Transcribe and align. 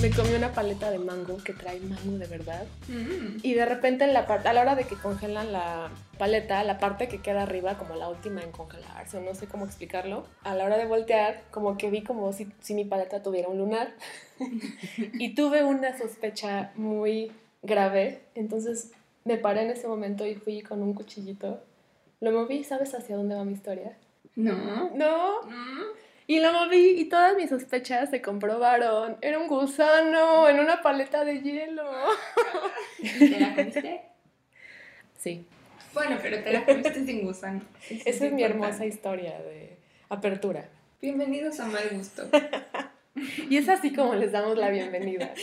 me 0.00 0.10
comí 0.10 0.32
una 0.34 0.52
paleta 0.52 0.90
de 0.90 0.98
mango 0.98 1.36
que 1.44 1.52
trae 1.52 1.78
mango 1.80 2.16
de 2.16 2.26
verdad. 2.26 2.64
Mm. 2.88 3.38
Y 3.42 3.52
de 3.52 3.66
repente 3.66 4.04
en 4.04 4.14
la 4.14 4.26
parte, 4.26 4.48
a 4.48 4.54
la 4.54 4.62
hora 4.62 4.74
de 4.74 4.84
que 4.84 4.96
congelan 4.96 5.52
la 5.52 5.90
paleta, 6.18 6.64
la 6.64 6.78
parte 6.78 7.06
que 7.06 7.20
queda 7.20 7.42
arriba, 7.42 7.76
como 7.76 7.96
la 7.96 8.08
última 8.08 8.42
en 8.42 8.50
congelarse, 8.50 9.18
o 9.18 9.20
no 9.20 9.34
sé 9.34 9.46
cómo 9.46 9.66
explicarlo, 9.66 10.24
a 10.42 10.54
la 10.54 10.64
hora 10.64 10.78
de 10.78 10.86
voltear, 10.86 11.42
como 11.50 11.76
que 11.76 11.90
vi 11.90 12.02
como 12.02 12.32
si, 12.32 12.48
si 12.60 12.72
mi 12.72 12.86
paleta 12.86 13.22
tuviera 13.22 13.48
un 13.48 13.58
lunar. 13.58 13.92
y 14.96 15.34
tuve 15.34 15.64
una 15.64 15.98
sospecha 15.98 16.72
muy 16.76 17.30
grave. 17.62 18.22
Entonces 18.34 18.92
me 19.24 19.36
paré 19.36 19.64
en 19.64 19.70
ese 19.70 19.86
momento 19.86 20.26
y 20.26 20.34
fui 20.34 20.62
con 20.62 20.82
un 20.82 20.94
cuchillito. 20.94 21.62
Lo 22.20 22.32
moví, 22.32 22.64
¿sabes 22.64 22.94
hacia 22.94 23.16
dónde 23.16 23.34
va 23.34 23.44
mi 23.44 23.52
historia? 23.52 23.98
No. 24.34 24.90
No. 24.94 25.42
Mm. 25.42 26.09
Y 26.30 26.38
lo 26.38 26.52
moví 26.52 26.94
y 26.96 27.06
todas 27.06 27.34
mis 27.34 27.50
sospechas 27.50 28.08
se 28.08 28.22
comprobaron. 28.22 29.16
Era 29.20 29.36
un 29.40 29.48
gusano 29.48 30.48
en 30.48 30.60
una 30.60 30.80
paleta 30.80 31.24
de 31.24 31.40
hielo. 31.40 31.82
¿Te 33.18 33.40
la 33.40 33.52
comiste? 33.56 34.02
Sí, 35.18 35.44
Bueno, 35.92 36.18
pero 36.22 36.40
te 36.40 36.52
la 36.52 36.64
comiste 36.64 37.04
sin 37.04 37.24
gusano. 37.24 37.62
Eso 37.88 38.02
esa 38.06 38.26
es 38.26 38.32
mi 38.32 38.44
hermosa 38.44 38.86
historia 38.86 39.40
de 39.40 39.76
apertura. 40.08 40.68
Bienvenidos 41.02 41.58
a 41.58 41.66
Mal 41.66 41.88
Gusto. 41.94 42.28
Y 43.50 43.56
es 43.56 43.68
así 43.68 43.92
como 43.92 44.14
les 44.14 44.30
damos 44.30 44.56
la 44.56 44.70
bienvenida. 44.70 45.34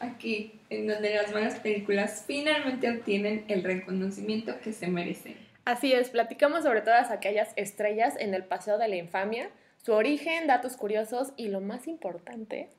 Aquí, 0.00 0.60
en 0.70 0.86
donde 0.86 1.14
las 1.14 1.30
malas 1.30 1.58
películas 1.60 2.24
finalmente 2.26 2.90
obtienen 2.90 3.44
el 3.48 3.62
reconocimiento 3.62 4.58
que 4.60 4.72
se 4.72 4.86
merecen. 4.86 5.36
Así 5.66 5.92
es, 5.92 6.08
platicamos 6.08 6.62
sobre 6.62 6.80
todas 6.80 7.10
aquellas 7.10 7.52
estrellas 7.56 8.14
en 8.18 8.32
el 8.32 8.44
Paseo 8.44 8.78
de 8.78 8.88
la 8.88 8.96
Infamia, 8.96 9.50
su 9.84 9.92
origen, 9.92 10.46
datos 10.46 10.76
curiosos 10.76 11.32
y 11.36 11.48
lo 11.48 11.60
más 11.60 11.86
importante, 11.88 12.70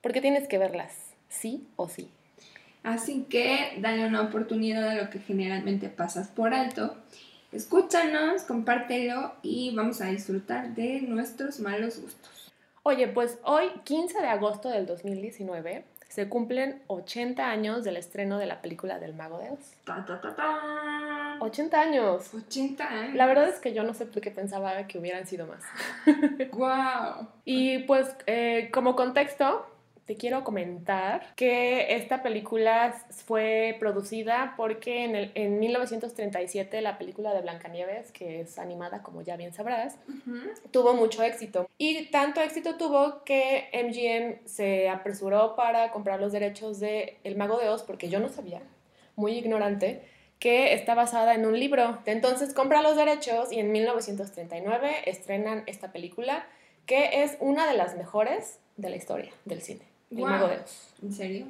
porque 0.00 0.22
tienes 0.22 0.48
que 0.48 0.56
verlas, 0.56 0.92
sí 1.28 1.66
o 1.76 1.88
sí. 1.88 2.08
Así 2.82 3.24
que 3.28 3.74
dale 3.78 4.06
una 4.06 4.22
oportunidad 4.22 4.88
a 4.88 4.94
lo 4.94 5.10
que 5.10 5.18
generalmente 5.18 5.88
pasas 5.90 6.28
por 6.28 6.54
alto. 6.54 6.96
Escúchanos, 7.52 8.42
compártelo 8.42 9.34
y 9.42 9.74
vamos 9.74 10.00
a 10.00 10.06
disfrutar 10.06 10.74
de 10.74 11.02
nuestros 11.02 11.60
malos 11.60 12.00
gustos. 12.00 12.52
Oye, 12.82 13.08
pues 13.08 13.38
hoy, 13.44 13.66
15 13.84 14.20
de 14.20 14.28
agosto 14.28 14.70
del 14.70 14.86
2019, 14.86 15.84
se 16.08 16.28
cumplen 16.28 16.82
80 16.86 17.46
años 17.46 17.84
del 17.84 17.96
estreno 17.96 18.38
de 18.38 18.46
la 18.46 18.62
película 18.62 18.98
del 18.98 19.14
Mago 19.14 19.38
de 19.38 19.50
Oz. 19.50 19.72
Ta, 19.84 20.04
ta, 20.06 20.20
ta, 20.20 20.34
ta. 20.34 21.03
80 21.40 21.80
años. 21.80 22.34
80 22.34 22.88
años. 22.88 23.14
La 23.14 23.26
verdad 23.26 23.48
es 23.48 23.58
que 23.58 23.72
yo 23.72 23.82
no 23.82 23.94
sé 23.94 24.06
por 24.06 24.20
qué 24.20 24.30
pensaba 24.30 24.86
que 24.86 24.98
hubieran 24.98 25.26
sido 25.26 25.46
más. 25.46 25.62
¡Wow! 26.52 27.28
Y 27.44 27.80
pues 27.80 28.14
eh, 28.26 28.70
como 28.72 28.96
contexto, 28.96 29.66
te 30.06 30.16
quiero 30.16 30.44
comentar 30.44 31.34
que 31.34 31.96
esta 31.96 32.22
película 32.22 32.94
fue 33.10 33.76
producida 33.80 34.54
porque 34.56 35.04
en, 35.04 35.16
el, 35.16 35.32
en 35.34 35.58
1937 35.58 36.82
la 36.82 36.98
película 36.98 37.32
de 37.32 37.40
Blancanieves, 37.40 38.12
que 38.12 38.42
es 38.42 38.58
animada 38.58 39.02
como 39.02 39.22
ya 39.22 39.36
bien 39.36 39.54
sabrás, 39.54 39.96
tuvo 40.70 40.94
mucho 40.94 41.22
éxito. 41.22 41.68
Y 41.78 42.06
tanto 42.10 42.42
éxito 42.42 42.76
tuvo 42.76 43.24
que 43.24 43.70
MGM 43.72 44.46
se 44.46 44.90
apresuró 44.90 45.56
para 45.56 45.90
comprar 45.90 46.20
los 46.20 46.32
derechos 46.32 46.80
de 46.80 47.18
El 47.24 47.36
Mago 47.36 47.58
de 47.58 47.70
Oz, 47.70 47.82
porque 47.82 48.10
yo 48.10 48.20
no 48.20 48.28
sabía, 48.28 48.60
muy 49.16 49.32
ignorante, 49.32 50.02
que 50.38 50.74
está 50.74 50.94
basada 50.94 51.34
en 51.34 51.46
un 51.46 51.58
libro. 51.58 51.98
Entonces 52.06 52.54
compra 52.54 52.82
los 52.82 52.96
derechos 52.96 53.52
y 53.52 53.60
en 53.60 53.72
1939 53.72 55.02
estrenan 55.06 55.62
esta 55.66 55.92
película, 55.92 56.46
que 56.86 57.22
es 57.22 57.36
una 57.40 57.66
de 57.66 57.76
las 57.76 57.96
mejores 57.96 58.58
de 58.76 58.90
la 58.90 58.96
historia 58.96 59.32
del 59.44 59.62
cine. 59.62 59.82
El 60.10 60.18
Wow. 60.18 60.28
Mago 60.28 60.48
de 60.48 60.56
Oz. 60.56 60.94
¿En 61.02 61.12
serio? 61.12 61.46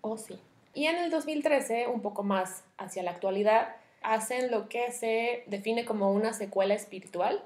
Oh, 0.00 0.16
sí. 0.16 0.38
Y 0.74 0.86
en 0.86 0.96
el 0.96 1.10
2013, 1.10 1.88
un 1.88 2.00
poco 2.00 2.22
más 2.22 2.64
hacia 2.78 3.02
la 3.02 3.10
actualidad, 3.10 3.74
hacen 4.02 4.50
lo 4.50 4.68
que 4.68 4.92
se 4.92 5.42
define 5.46 5.84
como 5.84 6.12
una 6.12 6.32
secuela 6.32 6.74
espiritual, 6.74 7.42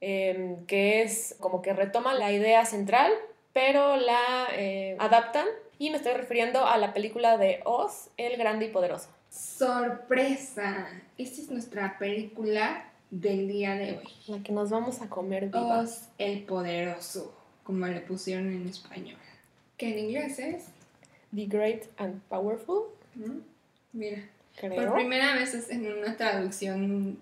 em, 0.00 0.66
que 0.66 1.02
es 1.02 1.36
como 1.40 1.62
que 1.62 1.72
retoman 1.72 2.18
la 2.18 2.32
idea 2.32 2.64
central, 2.64 3.12
pero 3.52 3.96
la 3.96 4.48
eh, 4.52 4.96
adaptan. 4.98 5.46
Y 5.78 5.90
me 5.90 5.98
estoy 5.98 6.14
refiriendo 6.14 6.64
a 6.66 6.78
la 6.78 6.94
película 6.94 7.36
de 7.36 7.60
Oz, 7.64 8.08
el 8.16 8.36
Grande 8.38 8.66
y 8.66 8.68
Poderoso. 8.70 9.10
¡Sorpresa! 9.36 10.88
Esta 11.18 11.42
es 11.42 11.50
nuestra 11.50 11.98
película 11.98 12.84
del 13.10 13.48
día 13.48 13.74
de 13.74 13.98
hoy. 13.98 14.08
La 14.28 14.42
que 14.42 14.52
nos 14.52 14.70
vamos 14.70 15.02
a 15.02 15.10
comer 15.10 15.46
viva. 15.46 15.80
Oz 15.80 16.08
el 16.16 16.44
Poderoso, 16.44 17.36
como 17.62 17.86
le 17.86 18.00
pusieron 18.00 18.50
en 18.50 18.66
español. 18.66 19.18
Que 19.76 19.92
en 19.92 19.98
inglés 19.98 20.38
es. 20.38 20.64
The 21.34 21.44
Great 21.46 21.82
and 21.98 22.22
Powerful. 22.30 22.84
Mira. 23.92 24.22
Por 24.58 24.94
primera 24.94 25.34
vez 25.34 25.52
es 25.52 25.68
en 25.68 25.86
una 25.92 26.16
traducción 26.16 27.18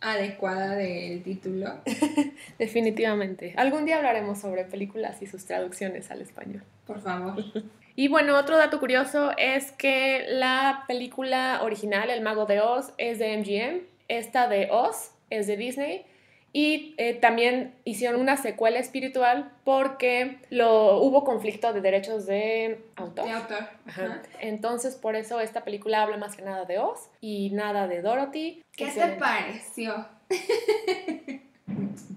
adecuada 0.00 0.76
del 0.76 1.24
título. 1.24 1.80
Definitivamente. 2.60 3.54
Algún 3.56 3.86
día 3.86 3.96
hablaremos 3.96 4.38
sobre 4.38 4.64
películas 4.64 5.20
y 5.20 5.26
sus 5.26 5.44
traducciones 5.44 6.12
al 6.12 6.20
español. 6.20 6.62
Por 6.86 7.00
favor. 7.00 7.42
Y 7.96 8.08
bueno, 8.08 8.36
otro 8.38 8.58
dato 8.58 8.78
curioso 8.78 9.32
es 9.38 9.72
que 9.72 10.26
la 10.28 10.84
película 10.86 11.60
original, 11.62 12.10
El 12.10 12.20
Mago 12.20 12.44
de 12.44 12.60
Oz, 12.60 12.92
es 12.98 13.18
de 13.18 13.36
MGM, 13.38 13.80
esta 14.08 14.48
de 14.48 14.68
Oz 14.70 15.12
es 15.30 15.46
de 15.46 15.56
Disney 15.56 16.04
y 16.52 16.94
eh, 16.98 17.14
también 17.14 17.74
hicieron 17.84 18.20
una 18.20 18.36
secuela 18.36 18.78
espiritual 18.78 19.50
porque 19.64 20.38
lo, 20.50 20.98
hubo 21.00 21.24
conflicto 21.24 21.72
de 21.72 21.80
derechos 21.80 22.26
de 22.26 22.80
autor. 22.96 23.24
De 23.24 23.32
autor. 23.32 23.68
Ajá. 23.86 24.22
Entonces, 24.40 24.94
por 24.94 25.16
eso 25.16 25.40
esta 25.40 25.64
película 25.64 26.02
habla 26.02 26.18
más 26.18 26.36
que 26.36 26.42
nada 26.42 26.64
de 26.66 26.78
Oz 26.78 27.08
y 27.20 27.50
nada 27.50 27.88
de 27.88 28.02
Dorothy. 28.02 28.62
¿Qué 28.76 28.84
que 28.86 28.90
te 28.92 29.00
se- 29.00 29.08
pareció? 29.18 30.06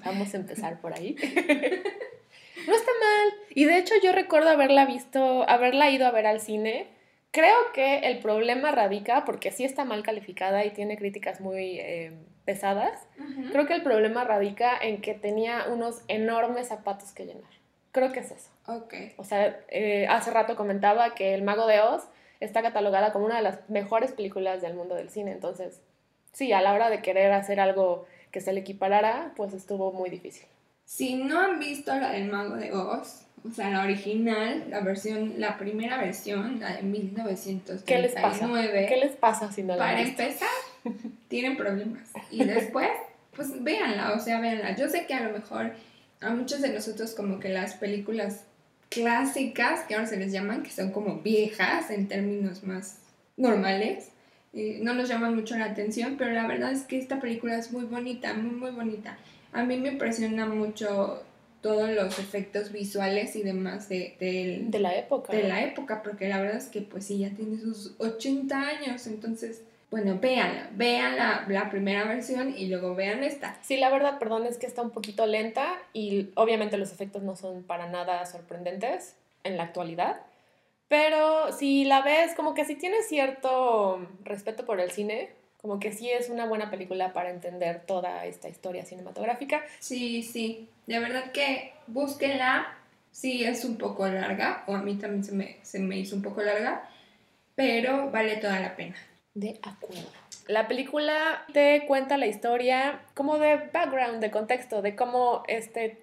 Vamos 0.05 0.33
a 0.33 0.37
empezar 0.37 0.79
por 0.81 0.93
ahí. 0.93 1.15
No 2.67 2.75
está 2.75 2.91
mal. 2.91 3.33
Y 3.49 3.65
de 3.65 3.77
hecho 3.77 3.93
yo 4.03 4.11
recuerdo 4.11 4.49
haberla 4.49 4.85
visto, 4.85 5.47
haberla 5.49 5.89
ido 5.89 6.05
a 6.07 6.11
ver 6.11 6.27
al 6.27 6.41
cine. 6.41 6.87
Creo 7.31 7.55
que 7.73 7.99
el 7.99 8.19
problema 8.19 8.71
radica, 8.71 9.23
porque 9.25 9.51
sí 9.51 9.63
está 9.63 9.85
mal 9.85 10.01
calificada 10.03 10.65
y 10.65 10.71
tiene 10.71 10.97
críticas 10.97 11.41
muy 11.41 11.79
eh, 11.79 12.13
pesadas, 12.45 13.07
Ujú. 13.19 13.51
creo 13.51 13.67
que 13.67 13.75
el 13.75 13.83
problema 13.83 14.23
radica 14.23 14.75
en 14.81 15.01
que 15.01 15.13
tenía 15.13 15.65
unos 15.71 16.01
enormes 16.07 16.67
zapatos 16.69 17.11
que 17.11 17.25
llenar. 17.27 17.51
Creo 17.91 18.11
que 18.11 18.21
es 18.21 18.31
eso. 18.31 18.49
Ok. 18.65 18.93
O 19.17 19.23
sea, 19.23 19.59
eh, 19.69 20.07
hace 20.09 20.31
rato 20.31 20.55
comentaba 20.55 21.13
que 21.13 21.35
El 21.35 21.43
Mago 21.43 21.67
de 21.67 21.81
Oz 21.81 22.07
está 22.39 22.61
catalogada 22.61 23.11
como 23.11 23.25
una 23.25 23.37
de 23.37 23.43
las 23.43 23.69
mejores 23.69 24.11
películas 24.11 24.61
del 24.61 24.73
mundo 24.73 24.95
del 24.95 25.09
cine. 25.09 25.31
Entonces, 25.31 25.81
sí, 26.31 26.51
a 26.53 26.61
la 26.61 26.73
hora 26.73 26.89
de 26.89 27.01
querer 27.01 27.31
hacer 27.31 27.59
algo 27.59 28.05
que 28.31 28.41
se 28.41 28.53
le 28.53 28.61
equiparara, 28.61 29.33
pues 29.35 29.53
estuvo 29.53 29.91
muy 29.91 30.09
difícil. 30.09 30.47
Si 30.89 31.13
no 31.13 31.39
han 31.39 31.59
visto 31.59 31.93
la 31.95 32.11
del 32.11 32.31
Mago 32.31 32.55
de 32.55 32.71
Oz, 32.73 33.21
o 33.47 33.51
sea, 33.51 33.69
la 33.69 33.83
original, 33.83 34.65
la 34.71 34.79
versión, 34.79 35.35
la 35.37 35.59
primera 35.59 35.99
versión, 35.99 36.59
la 36.59 36.77
de 36.77 36.81
1939. 36.81 37.83
¿Qué 37.85 38.01
les 38.01 38.13
pasa? 38.13 38.49
¿Qué 38.87 38.97
les 38.97 39.15
pasa 39.15 39.51
si 39.51 39.61
no 39.61 39.75
la 39.75 39.77
Para 39.77 39.99
han 39.99 40.05
visto? 40.05 40.23
empezar, 40.23 40.49
tienen 41.27 41.57
problemas. 41.57 42.09
Y 42.31 42.43
después, 42.43 42.89
pues 43.35 43.63
véanla, 43.63 44.13
o 44.13 44.19
sea, 44.19 44.41
véanla. 44.41 44.75
Yo 44.75 44.89
sé 44.89 45.05
que 45.05 45.13
a 45.13 45.21
lo 45.21 45.31
mejor 45.31 45.73
a 46.21 46.31
muchos 46.31 46.59
de 46.59 46.69
nosotros 46.69 47.13
como 47.13 47.39
que 47.39 47.49
las 47.49 47.75
películas 47.75 48.45
clásicas, 48.89 49.81
que 49.81 49.93
ahora 49.93 50.07
se 50.07 50.17
les 50.17 50.31
llaman, 50.31 50.63
que 50.63 50.71
son 50.71 50.89
como 50.91 51.19
viejas 51.19 51.91
en 51.91 52.07
términos 52.07 52.63
más 52.63 52.97
normales, 53.37 54.09
eh, 54.53 54.79
no 54.81 54.95
nos 54.95 55.07
llaman 55.07 55.35
mucho 55.35 55.55
la 55.55 55.65
atención, 55.65 56.15
pero 56.17 56.31
la 56.31 56.47
verdad 56.47 56.71
es 56.71 56.81
que 56.81 56.97
esta 56.97 57.19
película 57.19 57.55
es 57.59 57.71
muy 57.71 57.85
bonita, 57.85 58.33
muy, 58.33 58.55
muy 58.55 58.71
bonita. 58.71 59.19
A 59.51 59.63
mí 59.63 59.77
me 59.77 59.89
impresiona 59.89 60.45
mucho 60.45 61.23
todos 61.61 61.89
los 61.89 62.17
efectos 62.19 62.71
visuales 62.71 63.35
y 63.35 63.43
demás 63.43 63.89
de, 63.89 64.15
De 64.19 64.79
la 64.79 64.95
época. 64.97 65.33
de 65.33 65.43
la 65.43 65.63
época, 65.63 66.01
porque 66.03 66.27
la 66.29 66.39
verdad 66.39 66.57
es 66.57 66.67
que 66.67 66.81
pues 66.81 67.05
sí, 67.05 67.19
ya 67.19 67.31
tiene 67.31 67.57
sus 67.59 67.95
80 67.97 68.57
años, 68.57 69.05
entonces, 69.07 69.63
bueno, 69.91 70.19
véanla, 70.21 70.69
vean 70.75 71.17
la, 71.17 71.45
la 71.49 71.69
primera 71.69 72.05
versión 72.05 72.55
y 72.57 72.67
luego 72.67 72.95
vean 72.95 73.23
esta. 73.23 73.57
Sí, 73.61 73.75
la 73.75 73.89
verdad, 73.89 74.19
perdón, 74.19 74.45
es 74.45 74.57
que 74.57 74.67
está 74.67 74.81
un 74.81 74.91
poquito 74.91 75.25
lenta 75.25 75.73
y 75.91 76.29
obviamente 76.35 76.77
los 76.77 76.91
efectos 76.93 77.23
no 77.23 77.35
son 77.35 77.63
para 77.63 77.89
nada 77.89 78.25
sorprendentes 78.25 79.15
en 79.43 79.57
la 79.57 79.63
actualidad. 79.63 80.21
Pero 80.87 81.51
si 81.51 81.85
la 81.85 82.01
ves, 82.01 82.33
como 82.35 82.53
que 82.53 82.65
si 82.65 82.75
tienes 82.75 83.07
cierto 83.07 83.99
respeto 84.23 84.65
por 84.65 84.79
el 84.79 84.91
cine, 84.91 85.29
como 85.61 85.79
que 85.79 85.91
sí 85.91 86.09
es 86.09 86.29
una 86.29 86.45
buena 86.45 86.71
película 86.71 87.11
para 87.11 87.29
entender 87.29 87.81
toda 87.85 88.25
esta 88.25 88.47
historia 88.47 88.85
cinematográfica. 88.85 89.61
Sí, 89.79 90.23
sí, 90.23 90.69
de 90.87 90.99
verdad 90.99 91.31
que 91.31 91.73
búsquenla, 91.87 92.77
sí 93.11 93.43
es 93.43 93.65
un 93.65 93.77
poco 93.77 94.07
larga, 94.07 94.63
o 94.67 94.75
a 94.75 94.81
mí 94.81 94.95
también 94.95 95.23
se 95.23 95.33
me, 95.33 95.57
se 95.63 95.79
me 95.79 95.97
hizo 95.97 96.15
un 96.15 96.21
poco 96.21 96.41
larga, 96.41 96.89
pero 97.55 98.09
vale 98.09 98.37
toda 98.37 98.59
la 98.59 98.75
pena. 98.75 98.95
De 99.33 99.59
acuerdo. 99.61 100.09
La 100.47 100.67
película 100.67 101.45
te 101.53 101.85
cuenta 101.87 102.17
la 102.17 102.25
historia 102.25 103.01
como 103.13 103.37
de 103.37 103.57
background, 103.71 104.19
de 104.21 104.31
contexto, 104.31 104.81
de 104.81 104.95
cómo 104.95 105.43
este 105.47 106.01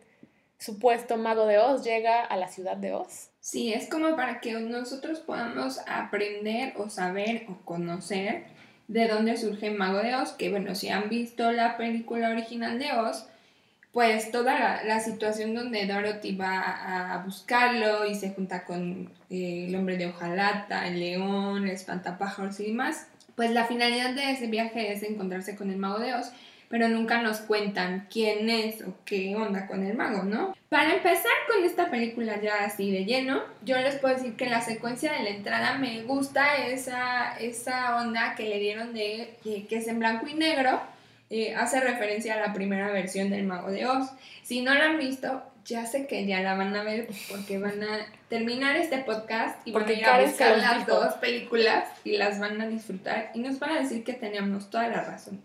supuesto 0.59 1.17
mago 1.17 1.47
de 1.47 1.59
Oz 1.59 1.83
llega 1.83 2.23
a 2.23 2.37
la 2.37 2.49
ciudad 2.49 2.77
de 2.77 2.93
Oz. 2.93 3.31
Sí, 3.41 3.73
es 3.73 3.89
como 3.89 4.15
para 4.17 4.41
que 4.41 4.53
nosotros 4.53 5.21
podamos 5.21 5.81
aprender 5.87 6.75
o 6.77 6.89
saber 6.89 7.47
o 7.49 7.57
conocer 7.65 8.45
de 8.89 9.09
dónde 9.09 9.37
surge 9.37 9.71
Mago 9.71 9.99
de 9.99 10.15
Oz, 10.15 10.33
que 10.33 10.51
bueno, 10.51 10.75
si 10.75 10.89
han 10.89 11.09
visto 11.09 11.53
la 11.53 11.77
película 11.77 12.31
original 12.31 12.79
de 12.79 12.93
Oz, 12.93 13.27
pues 13.93 14.31
toda 14.31 14.83
la, 14.85 15.01
situación 15.01 15.55
donde 15.55 15.87
Dorothy 15.87 16.37
va 16.37 17.15
a 17.15 17.23
buscarlo 17.25 18.05
y 18.07 18.15
se 18.15 18.31
junta 18.31 18.65
con 18.65 19.11
eh, 19.31 19.67
el 19.69 19.75
hombre 19.75 19.97
de 19.97 20.09
hojalata, 20.09 20.87
el 20.87 21.01
león, 21.01 21.65
el 21.65 21.71
espantapájaros 21.71 22.61
y 22.61 22.67
demás, 22.67 23.07
pues 23.37 23.53
la 23.53 23.65
finalidad 23.65 24.15
de 24.15 24.33
ese 24.33 24.49
viaje 24.49 24.93
es 24.93 25.03
encontrarse 25.03 25.57
con 25.57 25.71
el 25.71 25.79
mago 25.79 25.99
de 25.99 26.15
Oz, 26.15 26.31
pero 26.69 26.89
nunca 26.89 27.23
nos 27.23 27.39
cuentan 27.39 28.07
quién 28.11 28.51
es 28.51 28.83
o 28.83 28.95
qué 29.05 29.35
onda 29.37 29.67
con 29.67 29.85
el 29.85 29.97
mago, 29.97 30.23
¿no? 30.25 30.55
Para 30.69 30.95
empezar 30.95 31.33
con 31.49 31.65
esta 31.65 31.91
película 31.91 32.41
ya 32.41 32.65
así 32.65 32.91
de 32.91 33.05
lleno, 33.05 33.43
yo 33.65 33.79
les 33.79 33.97
puedo 33.97 34.15
decir 34.15 34.35
que 34.35 34.47
la 34.47 34.61
secuencia 34.61 35.13
de 35.13 35.23
la 35.23 35.31
entrada 35.31 35.79
me 35.79 36.03
gusta 36.03 36.57
esa, 36.67 37.37
esa 37.39 37.97
onda 37.97 38.35
que 38.35 38.49
le 38.49 38.59
dieron 38.59 38.93
de 38.93 39.37
que, 39.43 39.67
es 39.71 39.87
en 39.89 39.99
blanco 39.99 40.27
y 40.27 40.35
negro. 40.35 40.81
Eh, 41.29 41.55
hace 41.57 41.81
referencia 41.81 42.35
a 42.35 42.41
la 42.41 42.53
primera 42.53 42.91
versión 42.91 43.31
del 43.31 43.47
Mago 43.47 43.71
de 43.71 43.87
Oz. 43.87 44.11
Si 44.43 44.63
no 44.63 44.75
la 44.75 44.87
han 44.87 44.99
visto, 44.99 45.43
ya 45.67 45.85
sé 45.85 46.07
que 46.07 46.25
ya 46.27 46.41
la 46.41 46.55
van 46.55 46.75
a 46.77 46.85
ver 46.85 47.09
porque 47.29 47.59
van 47.59 47.83
a 47.83 48.07
terminar 48.29 48.77
este 48.77 48.99
podcast 48.99 49.59
y 49.67 49.73
van 49.73 49.87
a 49.87 49.93
ir 49.93 50.05
a 50.05 50.21
buscar 50.21 50.59
las 50.59 50.87
dos 50.87 51.15
películas 51.15 51.89
y 52.05 52.17
las 52.17 52.39
van 52.39 52.61
a 52.61 52.69
disfrutar 52.69 53.33
y 53.35 53.41
nos 53.41 53.59
van 53.59 53.71
a 53.71 53.81
decir 53.81 54.05
que 54.05 54.13
teníamos 54.13 54.71
toda 54.71 54.89
la 54.89 55.03
razón. 55.03 55.41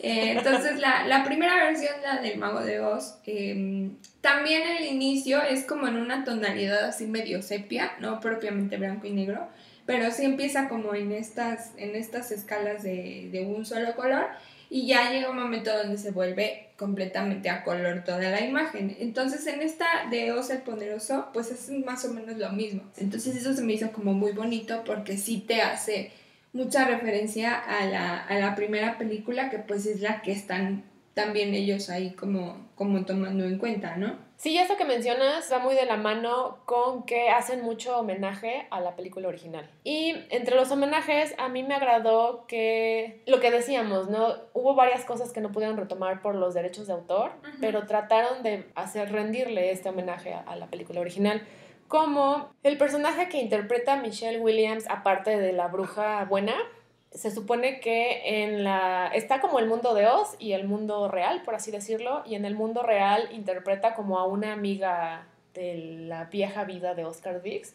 Eh, 0.00 0.32
entonces, 0.32 0.78
la, 0.78 1.06
la, 1.06 1.24
primera 1.24 1.56
versión, 1.56 1.94
la 2.02 2.20
del 2.20 2.38
Mago 2.38 2.60
de 2.60 2.80
Oz, 2.80 3.18
em, 3.26 3.96
también 4.20 4.62
el 4.62 4.84
inicio 4.86 5.42
es 5.42 5.64
como 5.64 5.86
en 5.86 5.96
una 5.96 6.24
tonalidad 6.24 6.84
así 6.84 7.06
medio 7.06 7.42
sepia, 7.42 7.92
no 8.00 8.20
propiamente 8.20 8.76
blanco 8.76 9.06
y 9.06 9.12
negro, 9.12 9.48
pero 9.86 10.10
sí 10.10 10.24
empieza 10.24 10.68
como 10.68 10.94
en 10.94 11.12
estas, 11.12 11.72
en 11.76 11.94
estas 11.94 12.30
escalas 12.32 12.82
de, 12.82 13.28
de 13.30 13.46
un 13.46 13.64
solo 13.66 13.94
color 13.94 14.26
y 14.70 14.86
ya 14.86 15.10
llega 15.10 15.30
un 15.30 15.38
momento 15.38 15.76
donde 15.76 15.98
se 15.98 16.10
vuelve 16.10 16.68
completamente 16.76 17.48
a 17.48 17.62
color 17.62 18.02
toda 18.04 18.30
la 18.30 18.40
imagen. 18.40 18.96
Entonces 18.98 19.46
en 19.46 19.62
esta 19.62 19.86
de 20.10 20.32
Oz 20.32 20.50
el 20.50 20.62
Poderoso, 20.62 21.28
pues 21.32 21.50
es 21.50 21.70
más 21.84 22.04
o 22.04 22.12
menos 22.12 22.36
lo 22.38 22.50
mismo. 22.50 22.82
Entonces 22.96 23.36
eso 23.36 23.54
se 23.54 23.62
me 23.62 23.74
hizo 23.74 23.92
como 23.92 24.14
muy 24.14 24.32
bonito 24.32 24.82
porque 24.84 25.16
sí 25.16 25.44
te 25.46 25.62
hace 25.62 26.10
mucha 26.54 26.86
referencia 26.86 27.54
a 27.54 27.84
la, 27.84 28.18
a 28.18 28.38
la 28.38 28.54
primera 28.54 28.96
película 28.96 29.50
que 29.50 29.58
pues 29.58 29.84
es 29.84 30.00
la 30.00 30.22
que 30.22 30.32
están 30.32 30.84
también 31.14 31.54
ellos 31.54 31.90
ahí 31.90 32.10
como, 32.10 32.68
como 32.74 33.04
tomando 33.04 33.44
en 33.44 33.58
cuenta, 33.58 33.96
¿no? 33.96 34.16
Sí, 34.36 34.58
eso 34.58 34.76
que 34.76 34.84
mencionas 34.84 35.50
va 35.50 35.60
muy 35.60 35.74
de 35.74 35.86
la 35.86 35.96
mano 35.96 36.58
con 36.66 37.04
que 37.04 37.30
hacen 37.30 37.62
mucho 37.62 37.98
homenaje 37.98 38.66
a 38.70 38.80
la 38.80 38.96
película 38.96 39.28
original. 39.28 39.70
Y 39.84 40.14
entre 40.30 40.56
los 40.56 40.70
homenajes 40.72 41.34
a 41.38 41.48
mí 41.48 41.62
me 41.62 41.74
agradó 41.74 42.44
que 42.48 43.22
lo 43.26 43.40
que 43.40 43.52
decíamos, 43.52 44.10
¿no? 44.10 44.34
Hubo 44.52 44.74
varias 44.74 45.04
cosas 45.04 45.32
que 45.32 45.40
no 45.40 45.52
pudieron 45.52 45.76
retomar 45.76 46.20
por 46.20 46.34
los 46.34 46.52
derechos 46.52 46.88
de 46.88 46.94
autor, 46.94 47.30
pero 47.60 47.86
trataron 47.86 48.42
de 48.42 48.66
hacer 48.74 49.12
rendirle 49.12 49.70
este 49.70 49.88
homenaje 49.88 50.34
a, 50.34 50.56
la 50.56 50.66
película 50.66 51.00
original. 51.00 51.40
Como 51.88 52.50
el 52.62 52.78
personaje 52.78 53.28
que 53.28 53.38
interpreta 53.38 53.96
Michelle 53.96 54.40
Williams, 54.40 54.84
aparte 54.88 55.38
de 55.38 55.52
la 55.52 55.68
bruja 55.68 56.24
buena, 56.24 56.54
se 57.10 57.30
supone 57.30 57.78
que 57.78 58.42
en 58.42 58.64
la 58.64 59.08
está 59.14 59.40
como 59.40 59.60
el 59.60 59.66
mundo 59.66 59.94
de 59.94 60.06
Oz 60.06 60.34
y 60.38 60.52
el 60.52 60.66
mundo 60.66 61.08
real, 61.08 61.42
por 61.44 61.54
así 61.54 61.70
decirlo, 61.70 62.22
y 62.26 62.34
en 62.34 62.44
el 62.44 62.56
mundo 62.56 62.82
real 62.82 63.28
interpreta 63.32 63.94
como 63.94 64.18
a 64.18 64.26
una 64.26 64.52
amiga 64.52 65.28
de 65.54 65.76
la 66.08 66.24
vieja 66.24 66.64
vida 66.64 66.94
de 66.94 67.04
Oscar 67.04 67.40
Dix. 67.40 67.74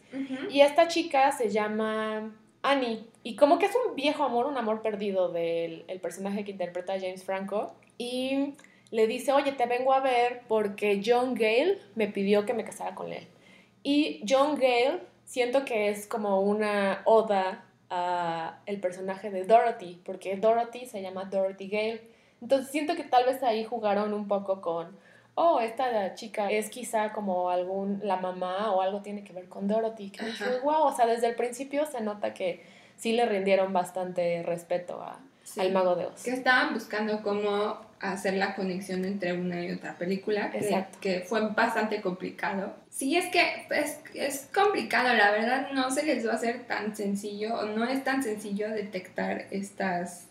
Y 0.50 0.60
esta 0.60 0.88
chica 0.88 1.32
se 1.32 1.48
llama 1.48 2.30
Annie. 2.62 3.06
Y 3.22 3.36
como 3.36 3.58
que 3.58 3.66
es 3.66 3.72
un 3.74 3.96
viejo 3.96 4.22
amor, 4.22 4.46
un 4.46 4.58
amor 4.58 4.82
perdido 4.82 5.30
del 5.30 5.84
el 5.88 6.00
personaje 6.00 6.44
que 6.44 6.50
interpreta 6.50 7.00
James 7.00 7.24
Franco. 7.24 7.72
Y 7.96 8.54
le 8.90 9.06
dice, 9.06 9.32
oye, 9.32 9.52
te 9.52 9.66
vengo 9.66 9.92
a 9.94 10.00
ver 10.00 10.42
porque 10.48 11.00
John 11.04 11.34
Gale 11.34 11.78
me 11.94 12.08
pidió 12.08 12.44
que 12.44 12.54
me 12.54 12.64
casara 12.64 12.94
con 12.94 13.12
él. 13.12 13.26
Y 13.82 14.24
John 14.28 14.56
Gale 14.56 15.00
siento 15.24 15.64
que 15.64 15.88
es 15.88 16.06
como 16.06 16.40
una 16.40 17.02
oda 17.04 17.64
a 17.88 18.58
el 18.66 18.80
personaje 18.80 19.30
de 19.30 19.44
Dorothy, 19.44 20.00
porque 20.04 20.36
Dorothy 20.36 20.86
se 20.86 21.02
llama 21.02 21.24
Dorothy 21.24 21.68
Gale. 21.68 22.02
Entonces 22.40 22.70
siento 22.70 22.94
que 22.94 23.04
tal 23.04 23.26
vez 23.26 23.42
ahí 23.42 23.64
jugaron 23.64 24.14
un 24.14 24.28
poco 24.28 24.60
con, 24.60 24.96
oh, 25.34 25.60
esta 25.60 26.14
chica 26.14 26.50
es 26.50 26.70
quizá 26.70 27.12
como 27.12 27.50
algún, 27.50 28.00
la 28.02 28.16
mamá 28.16 28.72
o 28.72 28.80
algo 28.80 29.02
tiene 29.02 29.24
que 29.24 29.32
ver 29.32 29.48
con 29.48 29.68
Dorothy. 29.68 30.10
Que 30.10 30.26
dije, 30.26 30.60
wow, 30.62 30.84
o 30.84 30.92
sea, 30.92 31.06
desde 31.06 31.28
el 31.28 31.34
principio 31.34 31.86
se 31.86 32.00
nota 32.00 32.32
que 32.32 32.64
sí 32.96 33.12
le 33.12 33.26
rindieron 33.26 33.72
bastante 33.72 34.42
respeto 34.42 35.02
a, 35.02 35.18
al 35.58 35.72
mago 35.72 35.96
de 35.96 36.06
Oz. 36.06 36.22
Que 36.22 36.30
estaban 36.30 36.74
buscando 36.74 37.22
cómo 37.22 37.89
hacer 38.00 38.34
la 38.34 38.54
conexión 38.54 39.04
entre 39.04 39.34
una 39.34 39.64
y 39.64 39.72
otra 39.72 39.96
película, 39.96 40.50
que, 40.50 40.86
que, 41.00 41.20
fue 41.20 41.48
bastante 41.50 42.00
complicado. 42.00 42.74
Sí, 42.88 43.16
es 43.16 43.26
que 43.26 43.66
es, 43.70 43.98
es, 44.14 44.48
complicado, 44.52 45.14
la 45.14 45.30
verdad 45.30 45.68
no 45.72 45.90
se 45.90 46.04
les 46.04 46.26
va 46.26 46.32
a 46.32 46.36
hacer 46.36 46.64
tan 46.66 46.96
sencillo, 46.96 47.54
o 47.54 47.66
no 47.66 47.84
es 47.84 48.02
tan 48.02 48.22
sencillo 48.22 48.70
detectar 48.70 49.46
estas, 49.50 50.28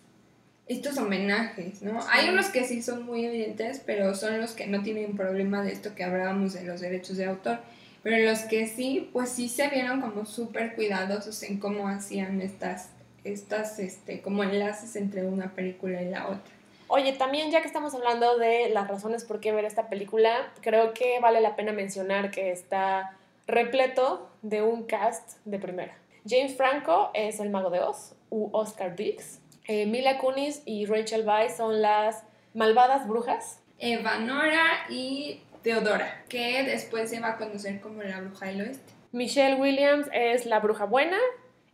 estos 0.68 0.98
homenajes, 0.98 1.84
¿no? 1.84 2.00
Hay 2.12 2.30
unos 2.30 2.48
que 2.48 2.66
sí 2.66 2.82
son 2.82 3.06
muy 3.06 3.26
evidentes, 3.26 3.82
pero 3.86 4.16
son 4.16 4.40
los 4.40 4.54
que 4.54 4.66
no 4.66 4.82
tienen 4.82 5.16
problema 5.16 5.62
de 5.62 5.72
esto 5.72 5.94
que 5.94 6.04
hablábamos 6.04 6.54
de 6.54 6.64
los 6.64 6.82
derechos 6.82 7.18
de 7.18 7.26
autor. 7.26 7.60
Pero 8.02 8.18
los 8.30 8.40
que 8.42 8.68
sí, 8.68 9.10
pues 9.12 9.30
sí 9.30 9.50
se 9.50 9.68
vieron 9.68 10.02
como 10.02 10.26
súper 10.26 10.74
cuidadosos 10.74 11.44
en 11.44 11.60
cómo 11.60 11.88
hacían 11.88 12.42
estas, 12.42 12.90
estas, 13.24 13.78
este, 13.78 14.22
como 14.22 14.44
enlaces 14.44 14.96
entre 14.96 15.26
una 15.26 15.54
película 15.54 16.02
y 16.02 16.10
la 16.10 16.28
otra. 16.30 16.59
Oye, 16.92 17.14
también 17.14 17.52
ya 17.52 17.62
que 17.62 17.68
estamos 17.68 17.94
hablando 17.94 18.40
de 18.40 18.70
las 18.70 18.88
razones 18.88 19.24
por 19.24 19.40
qué 19.40 19.52
ver 19.52 19.64
esta 19.64 19.90
película, 19.90 20.52
creo 20.62 20.96
que 20.96 21.20
vale 21.20 21.40
la 21.40 21.56
pena 21.56 21.72
mencionar 21.72 22.32
que 22.32 22.52
está 22.52 23.16
repleto 23.46 24.28
de 24.42 24.64
un 24.64 24.86
cast 24.86 25.38
de 25.46 25.60
primera. 25.60 25.96
James 26.28 26.58
Franco 26.58 27.12
es 27.14 27.40
el 27.40 27.52
mago 27.52 27.70
de 27.70 27.80
Oz, 27.80 28.16
u 28.32 28.50
Oscar 28.54 28.96
Dix. 28.96 29.40
Eh, 29.68 29.86
Mila 29.86 30.18
Kunis 30.18 30.64
y 30.66 30.88
Rachel 30.88 31.28
Weisz 31.28 31.58
son 31.58 31.80
las 31.80 32.24
malvadas 32.56 33.08
brujas. 33.08 33.62
Eva 33.78 34.18
Nora 34.18 34.88
y 34.90 35.42
Teodora, 35.62 36.24
que 36.28 36.64
después 36.64 37.12
se 37.12 37.20
va 37.20 37.30
a 37.30 37.38
conocer 37.38 37.82
como 37.82 38.02
la 38.02 38.20
bruja 38.20 38.48
del 38.48 38.62
oeste. 38.62 38.94
Michelle 39.12 39.62
Williams 39.62 40.08
es 40.12 40.48
la 40.48 40.60
bruja 40.60 40.86
buena 40.86 41.18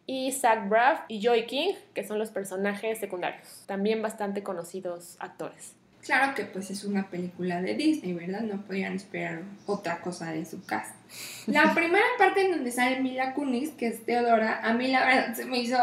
y 0.08 0.32
Zach 0.32 0.70
Braff 0.70 1.02
y 1.08 1.22
Joy 1.22 1.46
King, 1.46 1.74
que 1.94 2.06
son 2.06 2.20
los 2.20 2.30
personajes 2.30 3.00
secundarios, 3.00 3.64
también 3.66 4.02
bastante 4.02 4.44
conocidos 4.44 5.18
actores. 5.20 5.74
Claro 6.06 6.36
que 6.36 6.44
pues 6.44 6.70
es 6.70 6.84
una 6.84 7.10
película 7.10 7.64
de 7.64 7.74
Disney, 7.74 8.14
¿verdad? 8.14 8.42
No 8.42 8.62
podían 8.62 8.94
esperar 8.94 9.42
otra 9.66 10.02
cosa 10.02 10.32
de 10.32 10.46
su 10.46 10.64
casa. 10.64 10.94
La 11.48 11.74
primera 11.76 12.06
parte 12.20 12.46
en 12.46 12.52
donde 12.52 12.72
sale 12.72 13.02
Mila 13.02 13.34
Kunis, 13.34 13.72
que 13.72 13.88
es 13.88 14.06
Teodora, 14.06 14.60
a 14.64 14.74
mí 14.74 14.88
la 14.88 15.04
verdad 15.04 15.34
se 15.34 15.46
me 15.46 15.58
hizo 15.58 15.78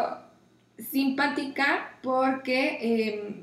simpática 0.78 1.96
porque 2.02 2.78
em, 2.80 3.42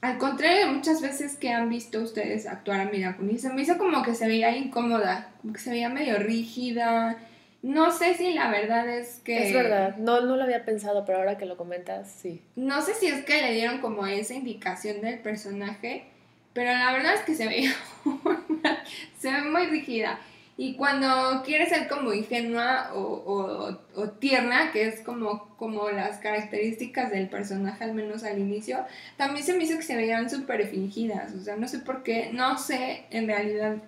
al 0.00 0.16
contrario 0.16 0.66
de 0.66 0.72
muchas 0.72 1.02
veces 1.02 1.36
que 1.36 1.50
han 1.50 1.68
visto 1.68 2.00
ustedes 2.00 2.46
actuar 2.46 2.80
a 2.80 2.90
Mila 2.90 3.16
Kunis, 3.18 3.42
se 3.42 3.52
me 3.52 3.60
hizo 3.60 3.76
como 3.76 4.02
que 4.02 4.14
se 4.14 4.26
veía 4.26 4.56
incómoda, 4.56 5.30
como 5.42 5.52
que 5.52 5.60
se 5.60 5.70
veía 5.70 5.90
medio 5.90 6.18
rígida, 6.18 7.18
no 7.64 7.90
sé 7.92 8.12
si 8.12 8.34
la 8.34 8.50
verdad 8.50 8.86
es 8.90 9.20
que... 9.24 9.48
Es 9.48 9.54
verdad, 9.54 9.96
no, 9.96 10.20
no 10.20 10.36
lo 10.36 10.44
había 10.44 10.66
pensado, 10.66 11.06
pero 11.06 11.16
ahora 11.16 11.38
que 11.38 11.46
lo 11.46 11.56
comentas, 11.56 12.10
sí. 12.10 12.42
No 12.56 12.82
sé 12.82 12.92
si 12.92 13.06
es 13.06 13.24
que 13.24 13.40
le 13.40 13.54
dieron 13.54 13.80
como 13.80 14.06
esa 14.06 14.34
indicación 14.34 15.00
del 15.00 15.20
personaje, 15.20 16.04
pero 16.52 16.70
la 16.72 16.92
verdad 16.92 17.14
es 17.14 17.22
que 17.22 17.34
se 17.34 17.48
ve, 17.48 17.70
se 19.18 19.32
ve 19.32 19.42
muy 19.44 19.64
rígida. 19.68 20.20
Y 20.58 20.76
cuando 20.76 21.42
quiere 21.42 21.66
ser 21.66 21.88
como 21.88 22.12
ingenua 22.12 22.90
o, 22.92 23.78
o, 23.94 24.10
tierna, 24.10 24.70
que 24.70 24.86
es 24.86 25.00
como, 25.00 25.56
como 25.56 25.88
las 25.88 26.18
características 26.18 27.10
del 27.10 27.30
personaje, 27.30 27.82
al 27.82 27.94
menos 27.94 28.24
al 28.24 28.38
inicio, 28.38 28.84
también 29.16 29.42
se 29.42 29.54
me 29.54 29.64
hizo 29.64 29.78
que 29.78 29.84
se 29.84 29.96
veían 29.96 30.28
súper 30.28 30.66
fingidas. 30.68 31.32
O 31.32 31.40
sea, 31.40 31.56
no 31.56 31.66
sé 31.66 31.78
por 31.78 32.02
qué, 32.02 32.28
no 32.30 32.58
sé 32.58 33.06
en 33.08 33.26
realidad 33.26 33.78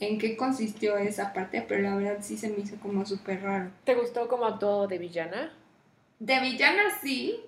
en 0.00 0.18
qué 0.18 0.36
consistió 0.36 0.96
esa 0.96 1.32
parte, 1.32 1.64
pero 1.66 1.82
la 1.82 1.96
verdad 1.96 2.18
sí 2.20 2.36
se 2.36 2.48
me 2.48 2.60
hizo 2.60 2.76
como 2.76 3.06
súper 3.06 3.42
raro. 3.42 3.70
¿Te 3.84 3.94
gustó 3.94 4.28
como 4.28 4.44
actuó 4.44 4.86
de 4.86 4.98
villana? 4.98 5.52
De 6.18 6.40
villana 6.40 6.82
sí, 7.02 7.40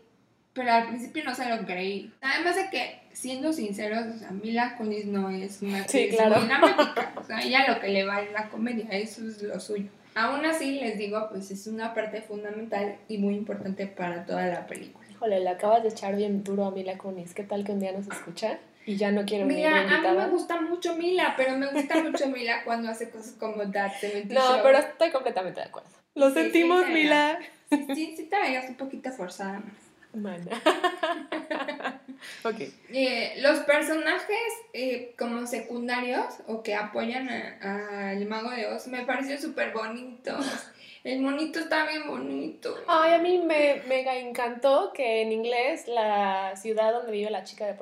pero 0.53 0.73
al 0.73 0.89
principio 0.89 1.25
no 1.25 1.35
se 1.35 1.49
lo 1.49 1.65
creí. 1.67 2.13
Además 2.21 2.57
de 2.57 2.71
que, 2.71 3.01
siendo 3.13 3.53
sinceros, 3.53 4.07
o 4.15 4.19
sea, 4.19 4.31
Mila 4.31 4.77
Kunis 4.77 5.07
no 5.07 5.31
es 5.31 5.63
una 5.63 5.79
actriz 5.79 6.19
muy 6.19 6.29
dramática. 6.29 7.13
O 7.17 7.23
sea, 7.23 7.41
ella 7.43 7.73
lo 7.73 7.81
que 7.81 7.89
le 7.89 8.05
va 8.05 8.23
es 8.23 8.33
la 8.33 8.49
comedia, 8.49 8.89
eso 8.91 9.27
es 9.27 9.43
lo 9.43 9.59
suyo. 9.61 9.91
Aún 10.15 10.45
así, 10.45 10.81
les 10.81 10.99
digo, 10.99 11.29
pues 11.31 11.51
es 11.51 11.67
una 11.67 11.95
parte 11.95 12.23
fundamental 12.23 12.97
y 13.09 13.19
muy 13.19 13.37
importante 13.37 13.87
para 13.87 14.27
toda 14.27 14.47
la 14.47 14.67
película. 14.67 15.07
Híjole, 15.11 15.41
le 15.41 15.49
acabas 15.49 15.83
de 15.83 15.91
echar 15.91 16.17
bien 16.17 16.43
duro 16.43 16.65
a 16.65 16.71
Mila 16.71 16.99
Kunis. 16.99 17.35
¿Qué 17.35 17.45
tal 17.45 17.65
que 17.65 17.73
un 17.73 17.81
día 17.81 17.93
nos 17.93 18.09
escucha? 18.09 18.59
Y 18.89 18.97
ya 18.97 19.13
no 19.13 19.27
quiero 19.27 19.45
Mira, 19.45 19.83
a 19.83 20.01
mí 20.01 20.17
me 20.17 20.29
gusta 20.29 20.63
mucho 20.63 20.97
Mila, 20.97 21.35
pero 21.37 21.59
me 21.59 21.67
gusta 21.67 22.03
mucho 22.03 22.27
Mila 22.29 22.65
cuando 22.65 22.89
hace 22.89 23.11
cosas 23.11 23.35
como 23.39 23.71
That 23.71 23.93
No, 24.31 24.63
pero 24.63 24.79
estoy 24.79 25.11
completamente 25.11 25.61
de 25.61 25.67
acuerdo. 25.67 25.91
Lo 26.15 26.33
sentimos, 26.33 26.89
Mila. 26.89 27.39
Sí, 27.69 28.15
sí, 28.17 28.29
te 28.31 28.41
veías 28.41 28.67
un 28.67 28.77
poquito 28.77 29.13
forzada 29.13 29.61
más. 29.61 29.75
Mana. 30.15 30.47
ok. 32.45 32.61
Eh, 32.95 33.35
los 33.43 33.59
personajes 33.59 34.39
eh, 34.73 35.15
como 35.19 35.47
secundarios 35.47 36.25
o 36.47 36.63
que 36.63 36.75
apoyan 36.75 37.29
al 37.29 38.25
Mago 38.25 38.49
de 38.53 38.69
Oz 38.69 38.87
me 38.87 39.05
parecen 39.05 39.39
súper 39.39 39.75
bonitos. 39.75 40.47
El 41.05 41.21
monito 41.21 41.61
está 41.61 41.87
bien 41.87 42.07
bonito. 42.07 42.75
Ay, 42.87 43.15
a 43.15 43.19
mí 43.19 43.39
me 43.39 43.83
mega 43.87 44.17
encantó 44.17 44.93
que 44.93 45.23
en 45.23 45.33
inglés 45.33 45.87
la 45.89 46.57
ciudad 46.57 46.93
donde 46.93 47.13
vive 47.13 47.31
la 47.31 47.45
chica 47.45 47.67
de 47.67 47.75